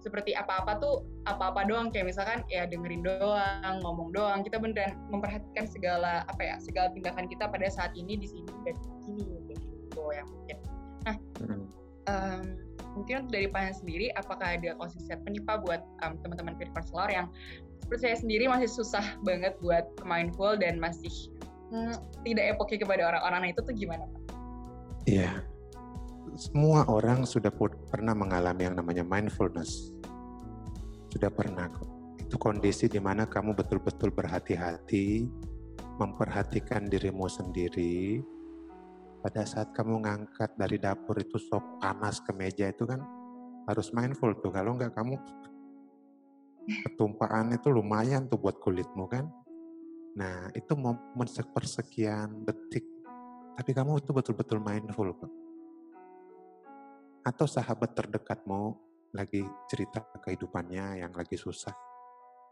seperti 0.00 0.32
apa-apa 0.32 0.80
tuh 0.80 1.04
apa-apa 1.28 1.68
doang 1.68 1.92
kayak 1.92 2.08
misalkan 2.08 2.40
ya 2.48 2.64
dengerin 2.64 3.04
doang, 3.04 3.74
ngomong 3.84 4.10
doang. 4.16 4.40
Kita 4.40 4.56
beneran 4.56 4.96
memperhatikan 5.12 5.68
segala 5.68 6.24
apa 6.26 6.42
ya 6.42 6.56
segala 6.58 6.88
tindakan 6.96 7.28
kita 7.28 7.48
pada 7.48 7.68
saat 7.68 7.92
ini 7.94 8.16
di 8.16 8.26
sini 8.26 8.48
dan 8.64 8.74
di 8.76 9.00
sini 9.04 9.24
gitu 9.48 10.02
yang 10.16 10.26
mungkin. 10.28 10.56
Nah, 11.04 11.16
hmm. 11.44 11.64
um, 12.08 12.42
mungkin 12.96 13.28
dari 13.28 13.46
Pak 13.46 13.76
sendiri, 13.80 14.08
apakah 14.16 14.56
ada 14.56 14.74
closing 14.80 15.04
statement 15.04 15.36
nih 15.36 15.44
Pak 15.44 15.62
buat 15.64 15.84
um, 16.04 16.16
teman-teman 16.24 16.56
peer 16.56 16.72
counselor 16.72 17.08
yang 17.12 17.28
seperti 17.84 18.06
saya 18.06 18.16
sendiri 18.22 18.44
masih 18.46 18.70
susah 18.70 19.04
banget 19.26 19.56
buat 19.58 19.88
mindful 20.06 20.54
dan 20.54 20.78
masih 20.78 21.10
hmm, 21.74 21.96
tidak 22.22 22.54
epoki 22.56 22.78
kepada 22.78 23.02
orang-orang 23.08 23.40
nah 23.42 23.50
itu 23.50 23.60
tuh 23.64 23.74
gimana 23.74 24.04
Pak? 24.06 24.22
Iya, 25.08 25.42
semua 26.38 26.86
orang 26.86 27.26
sudah 27.26 27.50
pernah 27.90 28.14
mengalami 28.14 28.68
yang 28.70 28.78
namanya 28.78 29.02
mindfulness. 29.02 29.90
Sudah 31.10 31.30
pernah 31.32 31.66
kok. 31.66 31.88
Itu 32.22 32.38
kondisi 32.38 32.86
di 32.86 33.02
mana 33.02 33.26
kamu 33.26 33.58
betul-betul 33.58 34.14
berhati-hati, 34.14 35.26
memperhatikan 35.98 36.86
dirimu 36.86 37.26
sendiri. 37.26 38.22
Pada 39.20 39.42
saat 39.42 39.74
kamu 39.74 40.06
ngangkat 40.06 40.54
dari 40.54 40.78
dapur 40.78 41.18
itu 41.18 41.36
sop 41.36 41.82
panas 41.82 42.22
ke 42.22 42.30
meja 42.32 42.70
itu 42.70 42.86
kan 42.86 43.02
harus 43.66 43.90
mindful 43.90 44.30
tuh. 44.38 44.54
Kalau 44.54 44.78
nggak 44.78 44.94
kamu 44.94 45.18
ketumpahan 46.86 47.50
itu 47.50 47.68
lumayan 47.74 48.30
tuh 48.30 48.38
buat 48.38 48.62
kulitmu 48.62 49.10
kan. 49.10 49.26
Nah, 50.14 50.50
itu 50.54 50.72
momen 50.78 51.26
sepersekian 51.26 52.46
detik. 52.46 52.86
Tapi 53.58 53.70
kamu 53.74 53.98
itu 53.98 54.14
betul-betul 54.14 54.62
mindful 54.62 55.10
kok. 55.18 55.39
Atau 57.20 57.44
sahabat 57.44 57.92
terdekatmu 57.92 58.74
lagi 59.12 59.42
cerita 59.68 60.00
kehidupannya 60.22 61.04
yang 61.04 61.12
lagi 61.12 61.36
susah. 61.36 61.74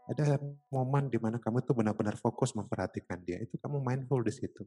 Ada 0.09 0.41
momen 0.73 1.09
di 1.09 1.21
mana 1.21 1.37
kamu 1.37 1.61
itu 1.61 1.71
benar-benar 1.77 2.17
fokus 2.17 2.57
memperhatikan 2.57 3.21
dia. 3.21 3.37
Itu 3.37 3.61
kamu 3.61 3.81
mindful 3.81 4.25
di 4.25 4.33
situ. 4.33 4.65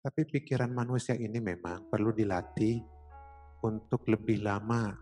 Tapi 0.00 0.22
pikiran 0.24 0.70
manusia 0.70 1.18
ini 1.18 1.42
memang 1.42 1.90
perlu 1.90 2.14
dilatih 2.14 2.80
untuk 3.66 4.06
lebih 4.06 4.44
lama 4.44 4.94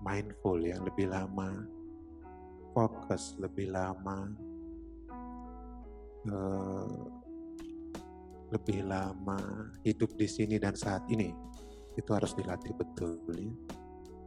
mindful 0.00 0.60
ya, 0.62 0.78
lebih 0.80 1.10
lama 1.10 1.66
fokus, 2.72 3.36
lebih 3.38 3.74
lama 3.74 4.18
uh, 6.30 7.04
lebih 8.54 8.86
lama 8.86 9.38
hidup 9.82 10.14
di 10.14 10.28
sini 10.30 10.56
dan 10.62 10.78
saat 10.78 11.02
ini. 11.10 11.34
Itu 11.94 12.10
harus 12.14 12.34
dilatih 12.34 12.74
betul 12.74 13.18
ya. 13.34 13.52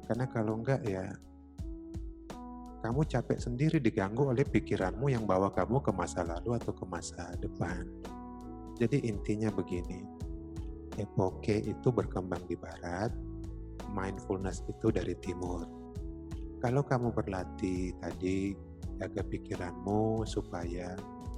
Karena 0.08 0.25
kalau 0.32 0.60
enggak 0.60 0.82
ya 0.88 1.12
kamu 2.86 3.03
capek 3.10 3.39
sendiri 3.41 3.77
diganggu 3.84 4.32
oleh 4.32 4.47
pikiranmu 4.47 5.12
yang 5.12 5.27
bawa 5.27 5.51
kamu 5.51 5.84
ke 5.84 5.91
masa 5.91 6.23
lalu 6.23 6.56
atau 6.56 6.71
ke 6.71 6.86
masa 6.88 7.36
depan. 7.41 7.84
Jadi 8.77 9.10
intinya 9.10 9.49
begini, 9.49 10.06
epoke 11.01 11.58
itu 11.65 11.89
berkembang 11.89 12.45
di 12.45 12.53
barat, 12.53 13.10
mindfulness 13.91 14.62
itu 14.69 14.93
dari 14.93 15.17
timur. 15.19 15.65
Kalau 16.62 16.86
kamu 16.86 17.12
berlatih 17.12 17.97
tadi 17.97 18.53
jaga 19.01 19.21
pikiranmu 19.25 20.25
supaya 20.25 20.93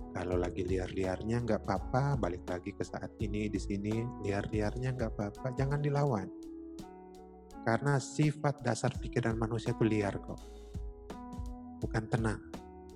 kalau 0.10 0.36
lagi 0.36 0.66
liar-liarnya 0.66 1.46
nggak 1.46 1.62
apa-apa, 1.66 2.18
balik 2.18 2.46
lagi 2.50 2.74
ke 2.74 2.82
saat 2.82 3.14
ini 3.22 3.48
di 3.48 3.60
sini 3.62 4.02
liar-liarnya 4.26 4.98
nggak 4.98 5.12
apa-apa, 5.16 5.54
jangan 5.54 5.80
dilawan. 5.80 6.28
Karena 7.64 8.02
sifat 8.02 8.66
dasar 8.66 8.90
pikiran 8.98 9.38
manusia 9.38 9.76
itu 9.76 9.86
liar 9.86 10.18
kok, 10.18 10.42
bukan 11.84 12.04
tenang, 12.10 12.42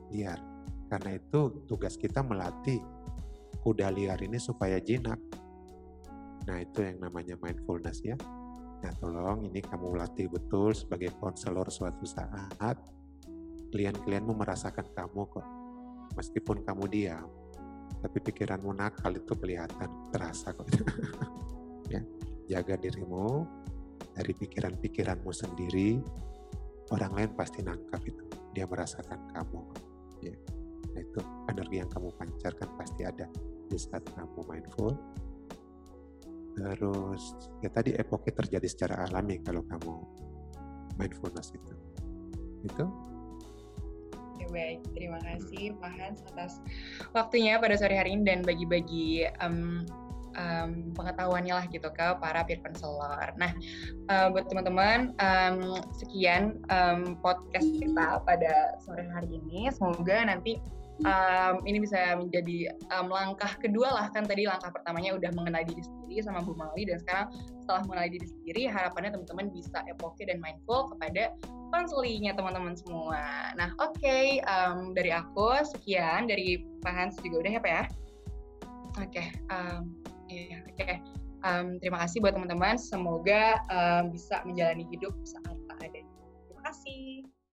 liar. 0.10 0.41
Karena 0.89 1.17
itu 1.17 1.65
tugas 1.69 1.97
kita 1.97 2.21
melatih 2.21 2.82
kuda 3.62 3.89
liar 3.93 4.19
ini 4.21 4.38
supaya 4.41 4.78
jinak. 4.82 5.17
Nah 6.49 6.58
itu 6.60 6.84
yang 6.84 6.99
namanya 6.99 7.39
mindfulness 7.39 8.04
ya. 8.04 8.17
Nah, 8.84 8.91
tolong 8.99 9.47
ini 9.47 9.63
kamu 9.63 9.95
latih 9.95 10.28
betul 10.28 10.76
sebagai 10.76 11.15
konselor 11.15 11.71
suatu 11.71 12.04
saat. 12.04 12.76
Klien-klienmu 13.71 14.36
merasakan 14.36 14.91
kamu 14.91 15.23
kok. 15.32 15.62
Meskipun 16.13 16.62
kamu 16.62 16.86
diam, 16.89 17.30
tapi 18.02 18.17
pikiranmu 18.21 18.71
nakal 18.76 19.13
itu 19.17 19.34
kelihatan, 19.34 19.89
terasa 20.13 20.54
kok. 20.54 20.69
ya, 21.93 22.02
jaga 22.49 22.78
dirimu 22.78 23.47
dari 24.13 24.32
pikiran-pikiranmu 24.38 25.32
sendiri. 25.34 25.97
Orang 26.93 27.17
lain 27.17 27.32
pasti 27.34 27.65
nangkap 27.65 28.04
itu. 28.06 28.23
Dia 28.54 28.69
merasakan 28.69 29.34
kamu. 29.34 29.62
Ya. 30.21 30.36
Nah, 30.93 31.02
itu 31.02 31.19
energi 31.49 31.76
yang 31.82 31.89
kamu 31.89 32.13
pancarkan 32.13 32.69
pasti 32.78 33.02
ada 33.02 33.26
di 33.65 33.78
saat 33.82 34.06
kamu 34.13 34.45
mindful 34.45 34.93
Terus 36.54 37.23
ya 37.65 37.69
tadi 37.73 37.97
epoke 37.97 38.30
terjadi 38.30 38.67
secara 38.69 39.10
alami 39.10 39.41
kalau 39.41 39.65
kamu 39.65 39.93
mindfulness 41.02 41.49
itu. 41.54 41.73
Itu. 42.62 42.86
Oke, 44.43 44.60
baik, 44.60 44.84
terima 44.91 45.23
kasih 45.23 45.71
Pak 45.79 45.91
Hans 45.95 46.19
atas 46.36 46.60
waktunya 47.15 47.56
pada 47.63 47.79
sore 47.79 47.95
hari 47.95 48.12
ini 48.12 48.27
dan 48.27 48.43
bagi-bagi 48.43 49.23
um, 49.39 49.88
um, 50.36 50.91
pengetahuannya 50.91 51.56
lah 51.56 51.63
gitu 51.71 51.88
ke 51.88 52.08
para 52.19 52.43
peer 52.43 52.60
counselor. 52.60 53.32
Nah, 53.39 53.56
uh, 54.12 54.27
buat 54.36 54.51
teman-teman, 54.51 55.15
um, 55.15 55.79
sekian 55.95 56.60
um, 56.67 57.15
podcast 57.23 57.71
kita 57.79 58.19
pada 58.27 58.75
sore 58.84 59.08
hari 59.15 59.39
ini. 59.39 59.71
Semoga 59.71 60.27
nanti 60.27 60.60
um, 61.01 61.56
ini 61.65 61.82
bisa 61.82 62.17
menjadi 62.17 62.69
um, 62.93 63.10
langkah 63.10 63.49
kedua 63.58 63.89
lah 63.89 64.08
kan 64.13 64.23
tadi 64.29 64.45
langkah 64.45 64.69
pertamanya 64.69 65.17
udah 65.17 65.34
mengenal 65.34 65.65
diri 65.65 65.82
sendiri 65.82 66.21
sama 66.21 66.45
Bu 66.45 66.53
Mali 66.53 66.86
dan 66.86 67.01
sekarang 67.01 67.27
setelah 67.65 67.82
mengenal 67.89 68.08
diri 68.13 68.27
sendiri 68.29 68.63
harapannya 68.69 69.12
teman-teman 69.17 69.47
bisa 69.49 69.77
epoke 69.89 70.21
dan 70.23 70.38
mindful 70.38 70.93
kepada 70.93 71.34
konselinya 71.73 72.38
teman-teman 72.38 72.77
semua. 72.77 73.53
Nah 73.58 73.73
oke 73.82 73.97
okay, 73.97 74.38
um, 74.45 74.93
dari 74.93 75.10
aku 75.10 75.65
sekian 75.73 76.29
dari 76.29 76.62
Pak 76.86 76.93
Hans 76.93 77.17
juga 77.25 77.47
udah 77.47 77.51
ya 77.58 77.62
Pak 77.62 77.73
ya. 77.73 77.86
Oke, 78.93 79.10
okay, 79.10 79.27
um, 79.49 79.89
ya, 80.29 80.62
oke. 80.69 80.95
Um, 81.43 81.82
terima 81.82 82.06
kasih 82.06 82.21
buat 82.21 82.38
teman-teman. 82.38 82.77
Semoga 82.77 83.58
um, 83.73 84.13
bisa 84.13 84.45
menjalani 84.45 84.86
hidup 84.86 85.17
saat 85.25 85.58
tak 85.65 85.89
ada. 85.89 86.01
Terima 86.45 86.62
kasih. 86.69 87.34